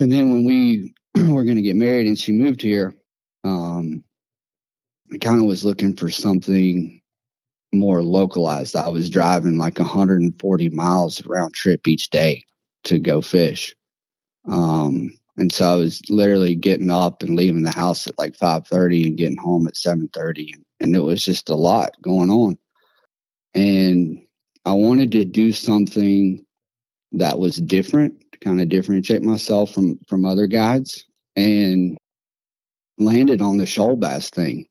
[0.00, 0.94] And then when we
[1.32, 2.94] were going to get married and she moved here,
[3.44, 4.02] um,
[5.12, 7.00] I kind of was looking for something
[7.74, 8.76] more localized.
[8.76, 12.44] I was driving like 140 miles round trip each day
[12.84, 13.74] to go fish.
[14.48, 19.06] Um, and so I was literally getting up and leaving the house at like 5:30
[19.06, 22.58] and getting home at 7:30 and it was just a lot going on.
[23.54, 24.20] And
[24.64, 26.44] I wanted to do something
[27.12, 31.04] that was different, kind of differentiate myself from from other guides
[31.36, 31.96] and
[32.98, 34.66] landed on the shoal bass thing.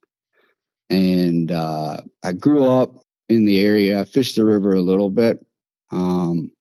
[0.89, 4.01] And uh, I grew up in the area.
[4.01, 5.45] I fished the river a little bit
[5.91, 6.51] um,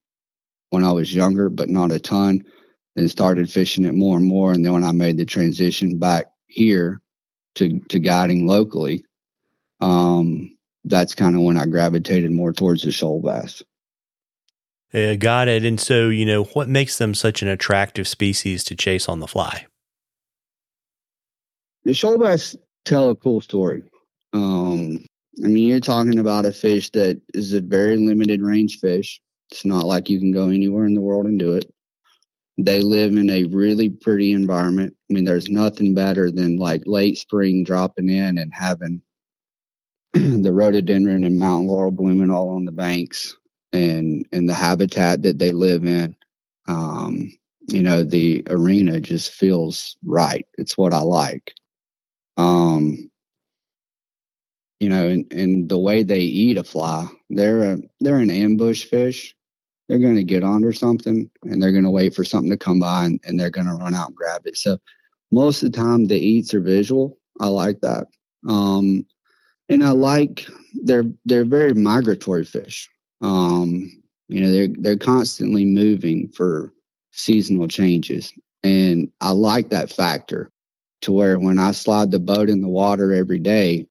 [0.70, 2.44] when I was younger, but not a ton.
[2.94, 4.52] Then started fishing it more and more.
[4.52, 7.00] And then when I made the transition back here
[7.54, 9.04] to to guiding locally,
[9.80, 13.62] um, that's kind of when I gravitated more towards the shoal bass.
[14.92, 15.64] Yeah, got it.
[15.64, 19.26] And so, you know, what makes them such an attractive species to chase on the
[19.26, 19.66] fly?
[21.84, 22.54] The shoal bass
[22.84, 23.82] tell a cool story.
[24.32, 25.04] Um,
[25.42, 29.20] I mean, you're talking about a fish that is a very limited range fish.
[29.50, 31.72] It's not like you can go anywhere in the world and do it.
[32.58, 34.94] They live in a really pretty environment.
[35.10, 39.02] I mean, there's nothing better than like late spring dropping in and having
[40.12, 43.36] the rhododendron and mountain laurel blooming all on the banks
[43.72, 46.14] and and the habitat that they live in.
[46.68, 47.32] Um,
[47.68, 50.46] you know, the arena just feels right.
[50.58, 51.54] It's what I like.
[52.36, 53.10] Um,
[54.82, 58.84] you know, and, and the way they eat a fly, they're a, they're an ambush
[58.84, 59.32] fish.
[59.88, 62.80] They're going to get under something and they're going to wait for something to come
[62.80, 64.56] by and, and they're going to run out and grab it.
[64.56, 64.78] So
[65.30, 67.16] most of the time the eats are visual.
[67.38, 68.08] I like that.
[68.48, 69.06] Um,
[69.68, 70.48] and I like
[70.82, 72.90] they're they're very migratory fish.
[73.20, 73.88] Um,
[74.26, 76.72] you know, they're they're constantly moving for
[77.12, 78.32] seasonal changes.
[78.64, 80.50] And I like that factor
[81.02, 83.86] to where when I slide the boat in the water every day,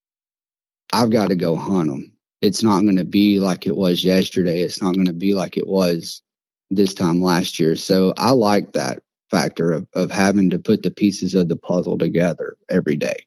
[0.94, 2.12] I've got to go hunt them.
[2.42, 4.62] It's not going to be like it was yesterday.
[4.62, 6.22] It's not going to be like it was
[6.70, 7.76] this time last year.
[7.76, 11.98] So I like that factor of, of having to put the pieces of the puzzle
[11.98, 13.26] together every day.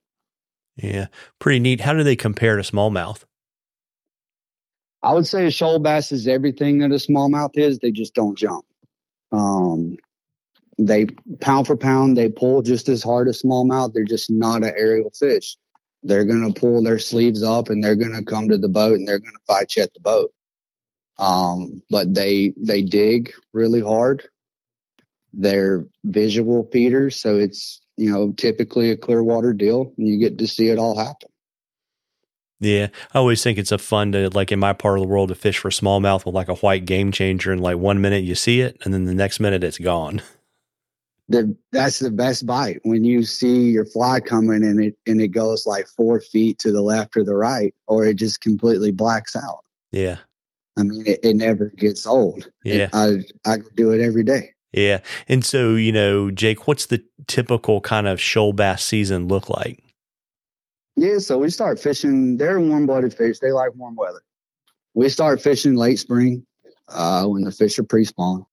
[0.77, 1.07] Yeah,
[1.38, 1.81] pretty neat.
[1.81, 3.24] How do they compare to smallmouth?
[5.03, 7.79] I would say a shoal bass is everything that a smallmouth is.
[7.79, 8.64] They just don't jump.
[9.33, 9.96] Um,
[10.79, 11.07] they
[11.40, 13.92] pound for pound, they pull just as hard as smallmouth.
[13.92, 15.57] They're just not an aerial fish.
[16.05, 18.99] They're going to pull their sleeves up and they're going to come to the boat
[18.99, 20.31] and they're going to fight you at the boat.
[21.19, 24.29] Um, but they they dig really hard.
[25.33, 30.38] They're visual feeders, so it's you know typically a clear water deal, and you get
[30.38, 31.29] to see it all happen.
[32.61, 35.29] Yeah, I always think it's a fun to like in my part of the world
[35.29, 38.35] to fish for smallmouth with like a white game changer, and like one minute you
[38.35, 40.21] see it, and then the next minute it's gone.
[41.29, 45.29] The, that's the best bite when you see your fly coming and it and it
[45.29, 49.35] goes like four feet to the left or the right, or it just completely blacks
[49.35, 49.61] out.
[49.91, 50.19] Yeah,
[50.77, 52.51] I mean, it, it never gets old.
[52.65, 52.89] Yeah.
[52.93, 54.51] I, I do it every day.
[54.73, 55.01] Yeah.
[55.29, 59.83] And so, you know, Jake, what's the typical kind of shoal bass season look like?
[60.97, 61.19] Yeah.
[61.19, 62.37] So we start fishing.
[62.37, 63.39] They're warm blooded fish.
[63.39, 64.23] They like warm weather.
[64.95, 66.45] We start fishing late spring
[66.89, 68.45] uh, when the fish are pre spawn.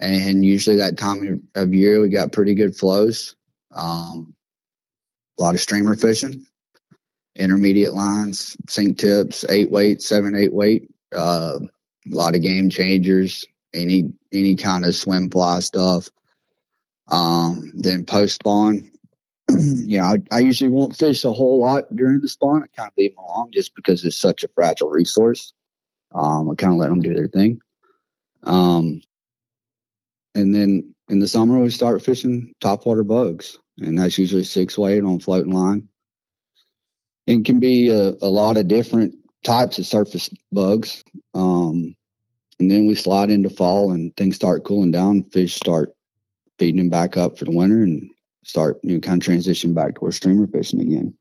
[0.00, 3.34] And usually that time of year, we got pretty good flows.
[3.72, 4.34] Um,
[5.38, 6.46] a lot of streamer fishing,
[7.36, 13.44] intermediate lines, sink tips, eight weight, seven, eight weight uh, a lot of game changers,
[13.74, 16.08] any any kind of swim fly stuff.
[17.08, 18.90] Um, then post spawn,
[19.50, 22.62] yeah, I, I, usually won't fish a whole lot during the spawn.
[22.62, 25.54] I kind of leave them alone just because it's such a fragile resource.
[26.14, 27.62] Um, I kind of let them do their thing.
[28.42, 29.00] Um,
[30.38, 35.02] and then in the summer we start fishing topwater bugs, and that's usually six weight
[35.02, 35.88] on floating line.
[37.26, 41.02] It can be a, a lot of different types of surface bugs.
[41.34, 41.94] Um,
[42.60, 45.24] and then we slide into fall and things start cooling down.
[45.24, 45.92] Fish start
[46.58, 48.08] feeding them back up for the winter and
[48.44, 51.14] start you know kind of transition back to towards streamer fishing again.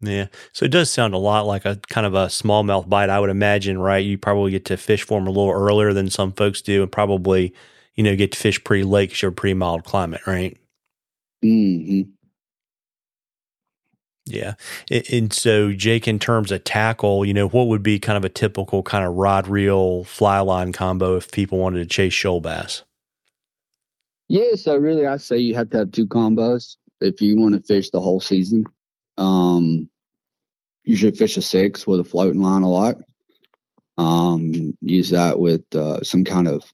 [0.00, 0.26] Yeah.
[0.52, 3.30] So it does sound a lot like a kind of a smallmouth bite, I would
[3.30, 4.04] imagine, right?
[4.04, 6.92] You probably get to fish for them a little earlier than some folks do and
[6.92, 7.54] probably,
[7.96, 10.56] you know, get to fish pretty late because you're a pretty mild climate, right?
[11.44, 12.10] Mm-hmm.
[14.26, 14.54] Yeah.
[14.90, 18.28] And so, Jake, in terms of tackle, you know, what would be kind of a
[18.28, 22.82] typical kind of rod reel fly line combo if people wanted to chase shoal bass?
[24.28, 24.56] Yeah.
[24.56, 27.90] So, really, I say you have to have two combos if you want to fish
[27.90, 28.64] the whole season.
[29.16, 29.88] Um,
[30.82, 32.96] you should fish a six with a floating line a lot.
[33.96, 36.64] Um, use that with uh, some kind of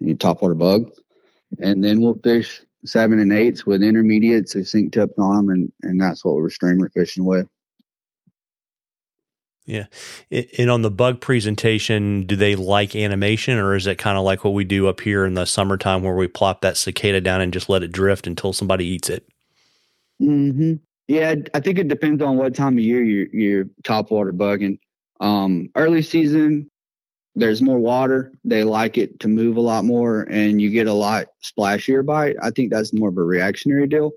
[0.00, 0.90] you know, topwater bug.
[1.58, 5.72] And then we'll fish seven and eights with intermediates who sink tips on them, and
[5.82, 7.46] and that's what we're streamer fishing with.
[9.66, 9.86] Yeah,
[10.30, 14.42] and on the bug presentation, do they like animation, or is it kind of like
[14.42, 17.52] what we do up here in the summertime, where we plop that cicada down and
[17.52, 19.28] just let it drift until somebody eats it?
[20.18, 20.74] Hmm.
[21.08, 24.78] Yeah, I think it depends on what time of year you're, you're top water bugging.
[25.20, 26.70] Um, early season,
[27.34, 28.32] there's more water.
[28.44, 32.36] They like it to move a lot more and you get a lot splashier bite.
[32.42, 34.12] I think that's more of a reactionary deal.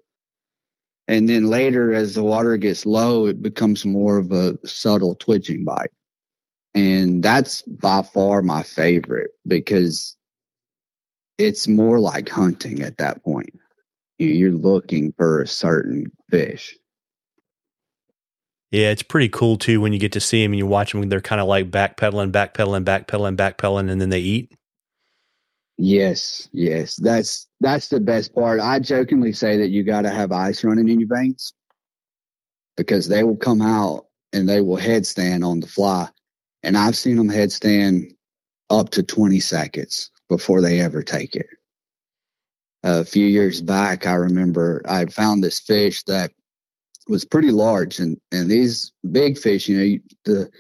[1.08, 5.66] And then later, as the water gets low, it becomes more of a subtle twitching
[5.66, 5.92] bite.
[6.74, 10.16] And that's by far my favorite because
[11.38, 13.60] it's more like hunting at that point.
[14.18, 16.78] You're looking for a certain fish.
[18.74, 21.08] Yeah, it's pretty cool too when you get to see them and you watch them.
[21.08, 24.52] They're kind of like backpedaling, backpedaling, backpedaling, backpedaling, and then they eat.
[25.78, 28.60] Yes, yes, that's that's the best part.
[28.60, 31.54] I jokingly say that you got to have ice running in your veins
[32.76, 36.10] because they will come out and they will headstand on the fly,
[36.64, 38.16] and I've seen them headstand
[38.72, 41.46] up to twenty seconds before they ever take it.
[42.82, 46.32] A few years back, I remember I found this fish that
[47.08, 50.52] was pretty large and and these big fish you know the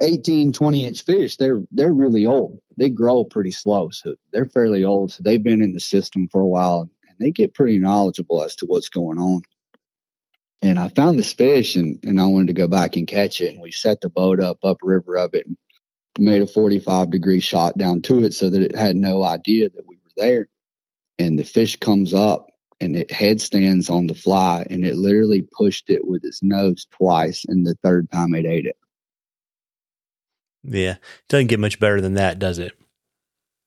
[0.00, 2.58] 18 20 inch fish they're they're really old.
[2.76, 6.40] They grow pretty slow so they're fairly old so they've been in the system for
[6.40, 9.42] a while and they get pretty knowledgeable as to what's going on.
[10.62, 13.52] And i found this fish and and i wanted to go back and catch it
[13.52, 15.56] and we set the boat up upriver of it and
[16.18, 19.86] made a 45 degree shot down to it so that it had no idea that
[19.86, 20.48] we were there.
[21.18, 22.51] And the fish comes up
[22.82, 27.44] and it headstands on the fly and it literally pushed it with its nose twice
[27.46, 28.76] and the third time it ate it.
[30.64, 30.96] Yeah
[31.28, 32.72] doesn't get much better than that does it?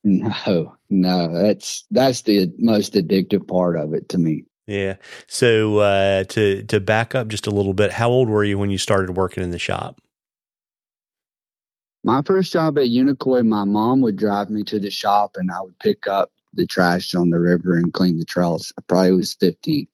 [0.03, 4.43] No no that's that's the most addictive part of it to me.
[4.67, 4.95] Yeah
[5.27, 8.69] so uh, to to back up just a little bit how old were you when
[8.69, 10.01] you started working in the shop?
[12.03, 15.61] My first job at Unicoi, my mom would drive me to the shop and I
[15.61, 18.73] would pick up the trash on the river and clean the trails.
[18.77, 19.87] I probably was 15.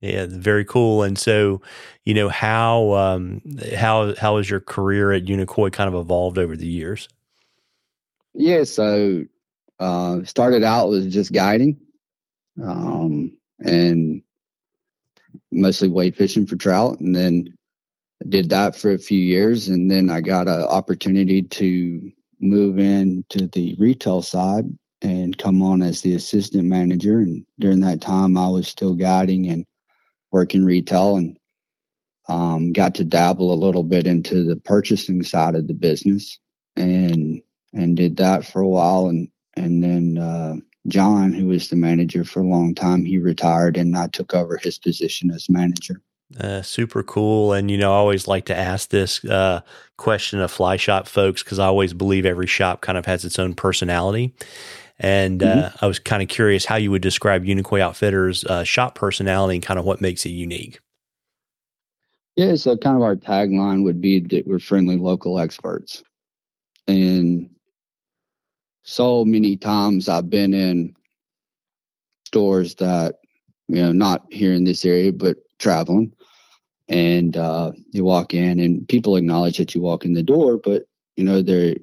[0.00, 1.02] Yeah, very cool.
[1.04, 1.62] And so,
[2.04, 3.40] you know, how um,
[3.76, 7.08] how how has your career at Unicoi kind of evolved over the years?
[8.34, 9.24] Yeah, so
[9.78, 11.76] Uh, started out with just guiding,
[12.62, 14.22] um, and
[15.50, 17.52] mostly wade fishing for trout, and then
[18.28, 23.48] did that for a few years, and then I got an opportunity to move into
[23.48, 24.66] the retail side
[25.02, 27.18] and come on as the assistant manager.
[27.18, 29.66] And during that time, I was still guiding and
[30.30, 31.36] working retail, and
[32.28, 36.38] um, got to dabble a little bit into the purchasing side of the business,
[36.76, 37.42] and
[37.74, 40.18] and did that for a while, and and then.
[40.18, 40.56] Uh,
[40.88, 44.56] John, who was the manager for a long time, he retired and I took over
[44.56, 46.00] his position as manager.
[46.38, 47.52] Uh, super cool.
[47.52, 49.60] And, you know, I always like to ask this uh,
[49.96, 53.38] question of fly shop folks because I always believe every shop kind of has its
[53.38, 54.34] own personality.
[55.02, 55.84] And uh, mm-hmm.
[55.84, 59.64] I was kind of curious how you would describe Unicoi Outfitters' uh, shop personality and
[59.64, 60.78] kind of what makes it unique.
[62.36, 66.04] Yeah, so kind of our tagline would be that we're friendly local experts.
[66.86, 67.50] And
[68.84, 70.94] so many times I've been in
[72.24, 73.16] stores that,
[73.68, 76.12] you know, not here in this area, but traveling.
[76.88, 80.84] And uh, you walk in and people acknowledge that you walk in the door, but,
[81.16, 81.74] you know, they're,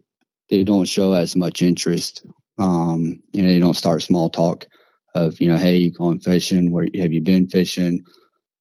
[0.49, 2.25] they don't show as much interest.
[2.59, 4.67] Um, you know, you don't start small talk
[5.15, 6.71] of, you know, hey, you going fishing?
[6.71, 8.03] Where have you been fishing?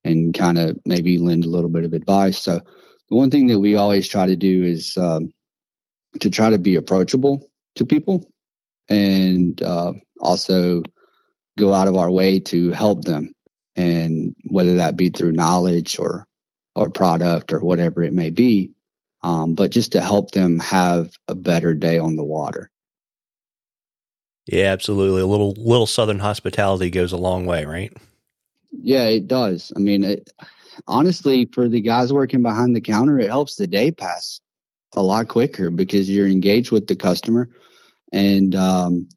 [0.05, 2.38] And kind of maybe lend a little bit of advice.
[2.38, 2.61] So
[3.11, 5.32] the one thing that we always try to do is um,
[6.20, 8.24] to try to be approachable to people
[8.88, 10.82] and uh, also
[11.59, 13.32] go out of our way to help them
[13.76, 16.26] and whether that be through knowledge or
[16.74, 18.70] or product or whatever it may be
[19.22, 22.70] um, but just to help them have a better day on the water
[24.49, 27.96] yeah absolutely a little little southern hospitality goes a long way right
[28.72, 30.30] yeah it does i mean it,
[30.86, 34.40] honestly for the guys working behind the counter it helps the day pass
[34.94, 37.49] a lot quicker because you're engaged with the customer
[38.12, 39.09] and um,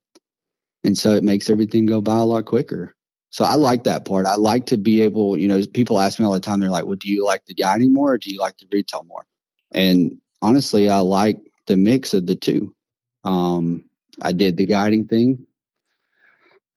[0.84, 2.96] and so it makes everything go by a lot quicker.
[3.30, 4.26] So I like that part.
[4.26, 6.60] I like to be able, you know, people ask me all the time.
[6.60, 9.06] They're like, "Well, do you like the dining more, or do you like the retail
[9.08, 9.26] more?"
[9.72, 12.76] And honestly, I like the mix of the two.
[13.24, 13.86] Um,
[14.22, 15.46] I did the guiding thing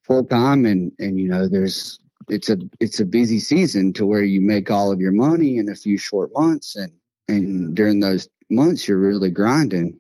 [0.03, 4.22] full time, and and you know, there's it's a it's a busy season to where
[4.22, 6.92] you make all of your money in a few short months, and
[7.28, 9.99] and during those months you're really grinding.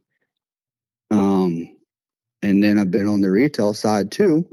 [1.10, 1.74] Um,
[2.42, 4.46] and then I've been on the retail side too.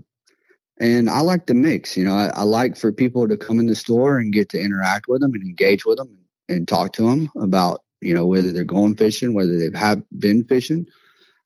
[0.79, 1.95] And I like the mix.
[1.95, 4.59] You know, I, I, like for people to come in the store and get to
[4.59, 6.17] interact with them and engage with them
[6.49, 10.43] and talk to them about, you know, whether they're going fishing, whether they've have been
[10.45, 10.87] fishing.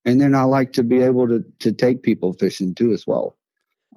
[0.05, 3.35] And then I like to be able to to take people fishing too as well.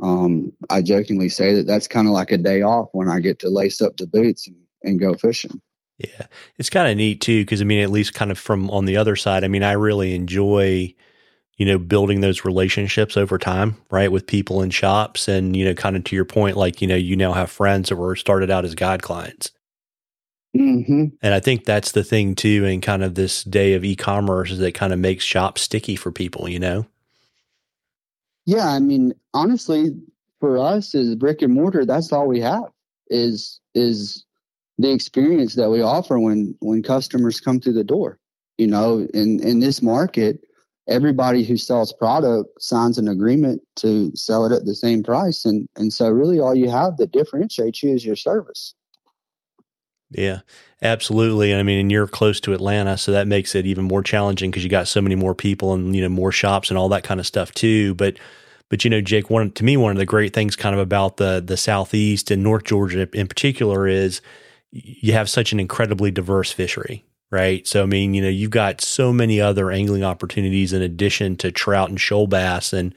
[0.00, 3.40] Um, I jokingly say that that's kind of like a day off when I get
[3.40, 5.60] to lace up the boots and, and go fishing.
[5.98, 8.84] Yeah, it's kind of neat too because I mean, at least kind of from on
[8.84, 10.94] the other side, I mean, I really enjoy
[11.58, 15.26] you know, building those relationships over time, right, with people in shops.
[15.26, 17.88] And, you know, kind of to your point, like, you know, you now have friends
[17.88, 19.50] that were started out as guide clients.
[20.58, 21.04] Mm-hmm.
[21.22, 24.58] And I think that's the thing too, in kind of this day of e-commerce, is
[24.58, 26.86] that kind of makes shops sticky for people, you know.
[28.44, 29.94] Yeah, I mean, honestly,
[30.40, 32.64] for us as brick and mortar, that's all we have
[33.08, 34.24] is is
[34.78, 38.18] the experience that we offer when when customers come through the door.
[38.56, 40.40] You know, in in this market,
[40.88, 45.68] everybody who sells product signs an agreement to sell it at the same price and
[45.76, 48.74] and so really all you have that differentiates you is your service
[50.10, 50.40] yeah
[50.82, 54.50] absolutely i mean and you're close to atlanta so that makes it even more challenging
[54.50, 57.04] because you got so many more people and you know more shops and all that
[57.04, 58.18] kind of stuff too but
[58.68, 61.16] but you know jake one to me one of the great things kind of about
[61.16, 64.20] the the southeast and north georgia in particular is
[64.70, 67.66] you have such an incredibly diverse fishery right?
[67.66, 71.52] So, I mean, you know, you've got so many other angling opportunities in addition to
[71.52, 72.72] trout and shoal bass.
[72.72, 72.94] And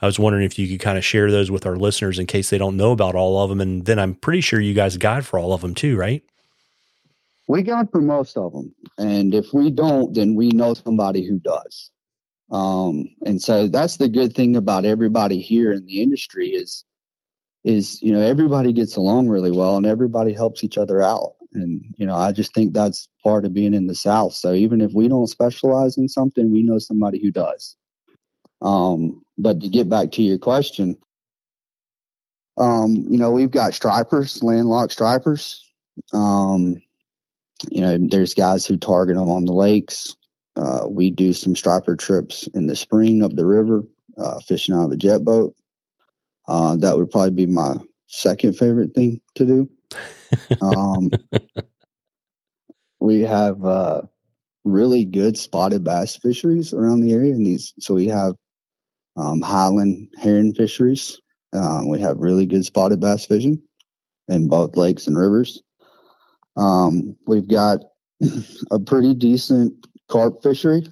[0.00, 2.50] I was wondering if you could kind of share those with our listeners in case
[2.50, 3.60] they don't know about all of them.
[3.60, 6.22] And then I'm pretty sure you guys guide for all of them too, right?
[7.48, 8.74] We guide for most of them.
[8.98, 11.90] And if we don't, then we know somebody who does.
[12.50, 16.84] Um, and so that's the good thing about everybody here in the industry is
[17.64, 21.94] is you know everybody gets along really well and everybody helps each other out and,
[21.96, 24.34] you know, I just think that's part of being in the South.
[24.34, 27.76] So even if we don't specialize in something, we know somebody who does.
[28.60, 30.96] Um, but to get back to your question,
[32.58, 35.64] um, you know, we've got stripers, landlocked stripers.
[36.12, 36.76] Um,
[37.70, 40.16] you know, there's guys who target them on the lakes.
[40.56, 43.82] Uh, we do some striper trips in the spring up the river,
[44.16, 45.54] uh, fishing out of a jet boat.
[46.48, 49.68] Uh, that would probably be my second favorite thing to do
[50.62, 51.10] um,
[53.00, 54.02] we have uh,
[54.64, 57.72] really good spotted bass fisheries around the area, and these.
[57.80, 58.34] So we have
[59.16, 61.20] um, highland herring fisheries.
[61.52, 63.60] Uh, we have really good spotted bass fishing
[64.28, 65.62] in both lakes and rivers.
[66.58, 67.80] Um, we've got
[68.70, 70.86] a pretty decent carp fishery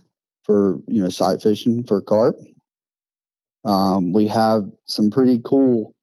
[0.44, 2.36] for you know sight fishing for carp.
[3.64, 5.94] Um, we have some pretty cool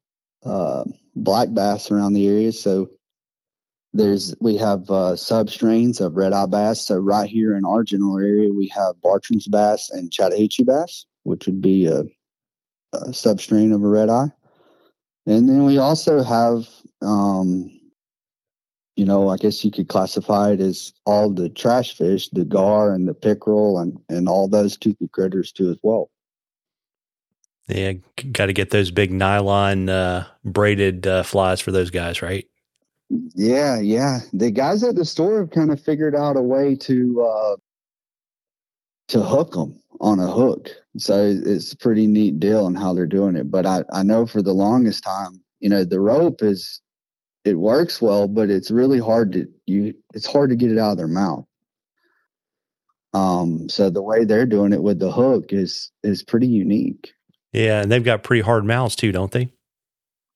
[0.45, 0.83] uh,
[1.15, 2.89] black bass around the area, so
[3.93, 6.85] there's we have uh, sub strains of red eye bass.
[6.85, 11.45] So right here in our general area, we have Bartram's bass and Chattahoochee bass, which
[11.45, 12.03] would be a,
[12.93, 14.31] a sub strain of a red eye.
[15.25, 16.67] And then we also have,
[17.01, 17.71] um,
[18.95, 22.93] you know, I guess you could classify it as all the trash fish, the gar
[22.93, 26.09] and the pickerel, and and all those toothy critters too as well.
[27.67, 27.93] Yeah,
[28.31, 32.45] got to get those big nylon uh, braided uh, flies for those guys, right?
[33.35, 34.19] Yeah, yeah.
[34.33, 37.55] The guys at the store have kind of figured out a way to uh,
[39.09, 40.69] to hook them on a hook.
[40.97, 43.49] So it's a pretty neat deal on how they're doing it.
[43.49, 46.81] But I, I know for the longest time, you know, the rope is
[47.45, 50.91] it works well, but it's really hard to you it's hard to get it out
[50.91, 51.45] of their mouth.
[53.13, 57.13] Um, so the way they're doing it with the hook is is pretty unique.
[57.51, 59.51] Yeah, and they've got pretty hard mouths too, don't they?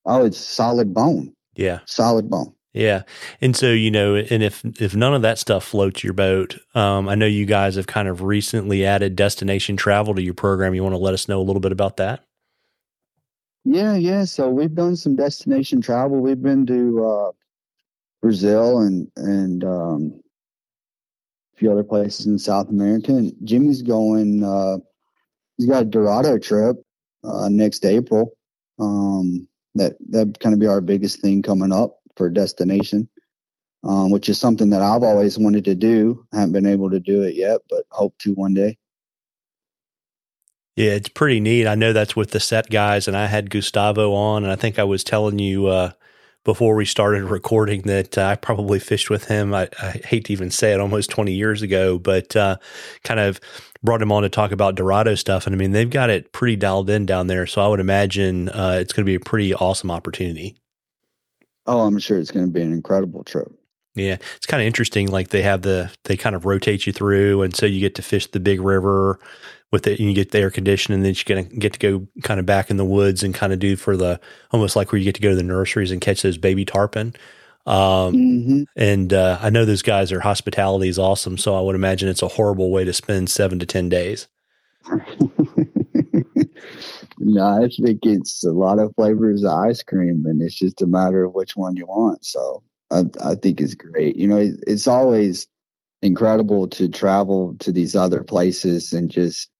[0.06, 1.34] Oh, it's solid bone.
[1.54, 1.80] Yeah.
[1.86, 2.54] Solid bone.
[2.72, 3.02] Yeah.
[3.40, 7.08] And so, you know, and if if none of that stuff floats your boat, um,
[7.08, 10.74] I know you guys have kind of recently added destination travel to your program.
[10.74, 12.24] You want to let us know a little bit about that?
[13.70, 14.24] Yeah, yeah.
[14.24, 16.20] So we've done some destination travel.
[16.20, 17.32] We've been to uh,
[18.22, 20.20] Brazil and and um,
[21.54, 23.12] a few other places in South America.
[23.12, 24.42] And Jimmy's going.
[24.42, 24.78] Uh,
[25.58, 26.76] he's got a Dorado trip
[27.24, 28.32] uh, next April.
[28.78, 33.06] Um, that that kind of be our biggest thing coming up for destination,
[33.84, 36.26] um, which is something that I've always wanted to do.
[36.32, 38.78] I haven't been able to do it yet, but hope to one day.
[40.78, 41.66] Yeah, it's pretty neat.
[41.66, 44.78] I know that's with the set guys, and I had Gustavo on, and I think
[44.78, 45.90] I was telling you uh,
[46.44, 49.52] before we started recording that uh, I probably fished with him.
[49.52, 52.58] I, I, hate to even say it, almost twenty years ago, but uh,
[53.02, 53.40] kind of
[53.82, 55.48] brought him on to talk about Dorado stuff.
[55.48, 58.48] And I mean, they've got it pretty dialed in down there, so I would imagine
[58.50, 60.54] uh, it's going to be a pretty awesome opportunity.
[61.66, 63.48] Oh, I'm sure it's going to be an incredible trip.
[63.96, 65.08] Yeah, it's kind of interesting.
[65.08, 68.02] Like they have the they kind of rotate you through, and so you get to
[68.02, 69.18] fish the big river
[69.70, 72.06] with it, and you get the air conditioning, and then you get get to go
[72.22, 74.98] kind of back in the woods and kind of do for the almost like where
[74.98, 77.14] you get to go to the nurseries and catch those baby tarpon.
[77.66, 78.62] Um, mm-hmm.
[78.76, 82.22] And uh, I know those guys are hospitality is awesome, so I would imagine it's
[82.22, 84.28] a horrible way to spend seven to ten days.
[87.20, 90.86] No, I think it's a lot of flavors of ice cream, and it's just a
[90.86, 92.24] matter of which one you want.
[92.24, 94.16] So I, I think it's great.
[94.16, 95.48] You know, it, it's always
[96.00, 99.50] incredible to travel to these other places and just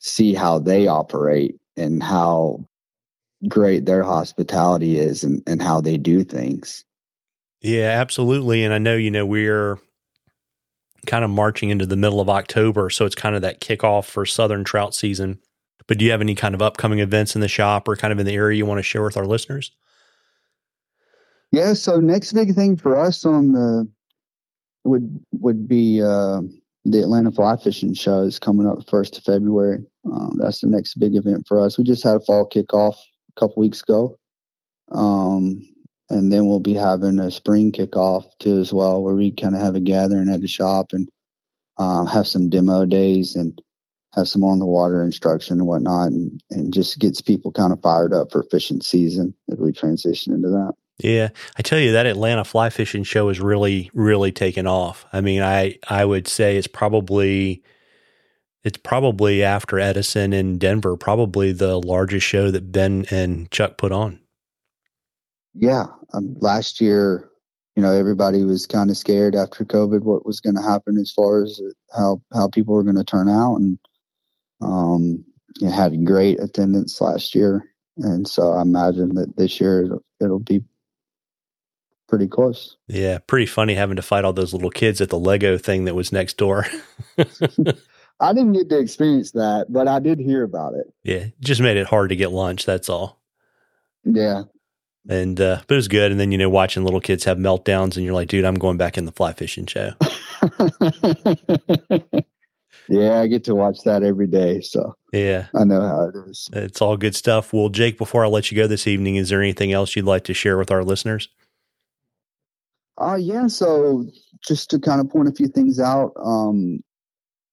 [0.00, 2.66] see how they operate and how
[3.48, 6.84] great their hospitality is and, and how they do things.
[7.60, 8.64] Yeah, absolutely.
[8.64, 9.78] And I know, you know, we're
[11.06, 12.90] kind of marching into the middle of October.
[12.90, 15.38] So it's kind of that kickoff for Southern trout season.
[15.86, 18.18] But do you have any kind of upcoming events in the shop or kind of
[18.18, 19.72] in the area you want to share with our listeners?
[21.52, 23.88] Yeah, so next big thing for us on the
[24.84, 26.42] would would be uh,
[26.84, 29.84] the Atlanta Fly Fishing Show is coming up first of February.
[30.10, 31.76] Um, that's the next big event for us.
[31.76, 34.18] We just had a fall kickoff a couple weeks ago,
[34.92, 35.60] um,
[36.08, 39.60] and then we'll be having a spring kickoff too as well, where we kind of
[39.60, 41.08] have a gathering at the shop and
[41.78, 43.60] uh, have some demo days and
[44.14, 47.80] have some on the water instruction and whatnot, and, and just gets people kind of
[47.82, 50.72] fired up for fishing season as we transition into that.
[51.02, 55.06] Yeah, I tell you that Atlanta fly fishing show is really, really taken off.
[55.12, 57.62] I mean, I I would say it's probably
[58.62, 63.92] it's probably after Edison and Denver, probably the largest show that Ben and Chuck put
[63.92, 64.20] on.
[65.54, 67.26] Yeah, um, last year
[67.76, 71.12] you know everybody was kind of scared after covid what was going to happen as
[71.12, 71.62] far as
[71.96, 73.78] how how people were going to turn out and
[74.60, 75.24] um,
[75.60, 77.64] it had great attendance last year,
[77.98, 80.62] and so I imagine that this year it'll, it'll be
[82.10, 82.76] pretty close.
[82.88, 85.94] Yeah, pretty funny having to fight all those little kids at the Lego thing that
[85.94, 86.66] was next door.
[88.20, 90.92] I didn't get to experience that, but I did hear about it.
[91.04, 92.66] Yeah, just made it hard to get lunch.
[92.66, 93.18] That's all.
[94.04, 94.42] Yeah.
[95.08, 96.10] And uh, but it was good.
[96.10, 98.76] And then you know, watching little kids have meltdowns, and you're like, dude, I'm going
[98.76, 99.92] back in the fly fishing show.
[102.90, 104.60] Yeah, I get to watch that every day.
[104.60, 106.50] So yeah, I know how it is.
[106.52, 107.52] It's all good stuff.
[107.52, 110.24] Well, Jake, before I let you go this evening, is there anything else you'd like
[110.24, 111.28] to share with our listeners?
[113.00, 113.46] Uh, yeah.
[113.46, 114.06] So
[114.46, 116.80] just to kind of point a few things out, um,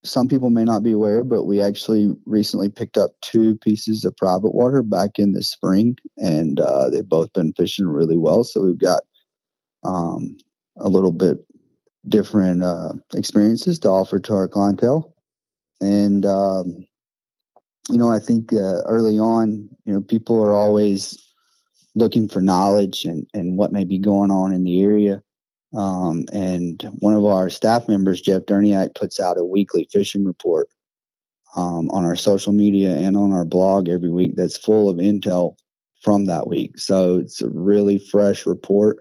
[0.03, 4.15] some people may not be aware, but we actually recently picked up two pieces of
[4.17, 8.43] private water back in the spring, and uh, they've both been fishing really well.
[8.43, 9.03] So we've got
[9.83, 10.37] um,
[10.77, 11.37] a little bit
[12.07, 15.13] different uh, experiences to offer to our clientele.
[15.81, 16.85] And, um,
[17.89, 21.21] you know, I think uh, early on, you know, people are always
[21.95, 25.21] looking for knowledge and, and what may be going on in the area.
[25.75, 30.69] Um, and one of our staff members, Jeff Durniak, puts out a weekly fishing report
[31.55, 35.55] um, on our social media and on our blog every week that's full of intel
[36.01, 36.77] from that week.
[36.77, 38.97] So it's a really fresh report.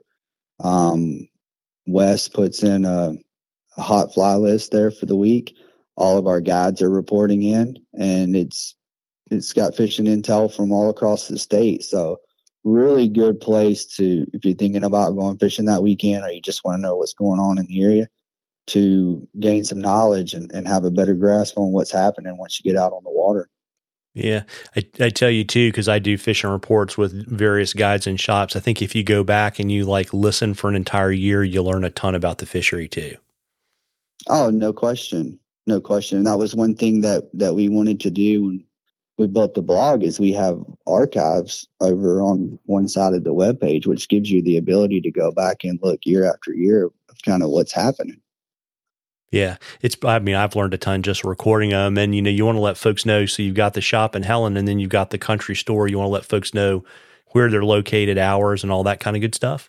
[0.60, 1.28] Um,
[1.86, 3.14] Wes puts in a,
[3.76, 5.54] a hot fly list there for the week.
[5.96, 8.74] All of our guides are reporting in, and it's
[9.30, 11.82] it's got fishing intel from all across the state.
[11.84, 12.18] So
[12.66, 16.64] really good place to if you're thinking about going fishing that weekend or you just
[16.64, 18.08] want to know what's going on in the area
[18.66, 22.68] to gain some knowledge and, and have a better grasp on what's happening once you
[22.68, 23.48] get out on the water.
[24.14, 24.42] Yeah,
[24.74, 28.56] I, I tell you too because I do fishing reports with various guides and shops.
[28.56, 31.62] I think if you go back and you like listen for an entire year, you
[31.62, 33.16] learn a ton about the fishery too.
[34.26, 35.38] Oh, no question,
[35.68, 36.18] no question.
[36.18, 38.64] And that was one thing that that we wanted to do when
[39.18, 43.60] we built the blog is we have archives over on one side of the web
[43.60, 47.22] page, which gives you the ability to go back and look year after year of
[47.24, 48.20] kind of what's happening.
[49.32, 49.96] Yeah, it's.
[50.04, 52.60] I mean, I've learned a ton just recording them, and you know, you want to
[52.60, 53.26] let folks know.
[53.26, 55.88] So you've got the shop in Helen, and then you've got the country store.
[55.88, 56.84] You want to let folks know
[57.32, 59.68] where they're located, hours, and all that kind of good stuff.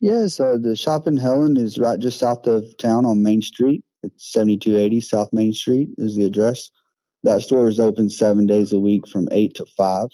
[0.00, 3.82] Yeah, so the shop in Helen is right just south of town on Main Street.
[4.04, 6.70] It's seventy two eighty South Main Street is the address.
[7.24, 10.08] That store is open seven days a week from eight to five.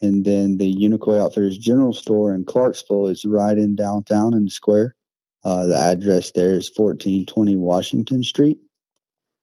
[0.00, 4.50] And then the Unicoi Outfitters General Store in Clarksville is right in downtown in the
[4.50, 4.96] square.
[5.44, 8.58] Uh, the address there is 1420 Washington Street.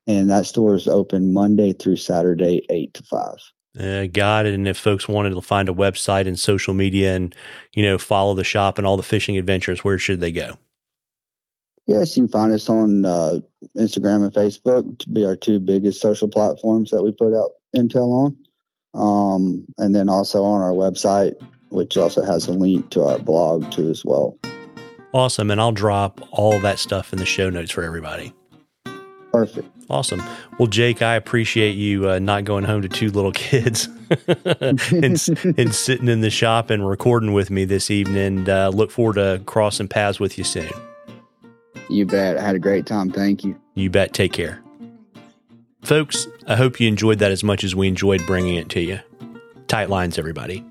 [0.07, 3.35] And that store is open Monday through Saturday, 8 to 5.
[3.79, 4.53] Uh, got it.
[4.53, 7.35] And if folks wanted to find a website and social media and,
[7.73, 10.57] you know, follow the shop and all the fishing adventures, where should they go?
[11.89, 13.39] Yes, you can find us on uh,
[13.75, 18.13] Instagram and Facebook to be our two biggest social platforms that we put out intel
[18.13, 18.37] on.
[18.93, 21.33] Um, and then also on our website,
[21.69, 24.37] which also has a link to our blog too as well.
[25.15, 25.49] Awesome.
[25.49, 28.33] And I'll drop all that stuff in the show notes for everybody.
[29.33, 29.67] Perfect.
[29.89, 30.21] Awesome.
[30.59, 33.89] Well, Jake, I appreciate you uh, not going home to two little kids
[34.61, 35.19] and, and,
[35.73, 38.47] sitting in the shop and recording with me this evening.
[38.47, 40.69] Uh, look forward to crossing paths with you soon.
[41.89, 42.37] You bet.
[42.37, 43.11] I had a great time.
[43.11, 43.59] Thank you.
[43.75, 44.13] You bet.
[44.13, 44.61] Take care.
[45.81, 48.99] Folks, I hope you enjoyed that as much as we enjoyed bringing it to you.
[49.67, 50.65] Tight lines, everybody.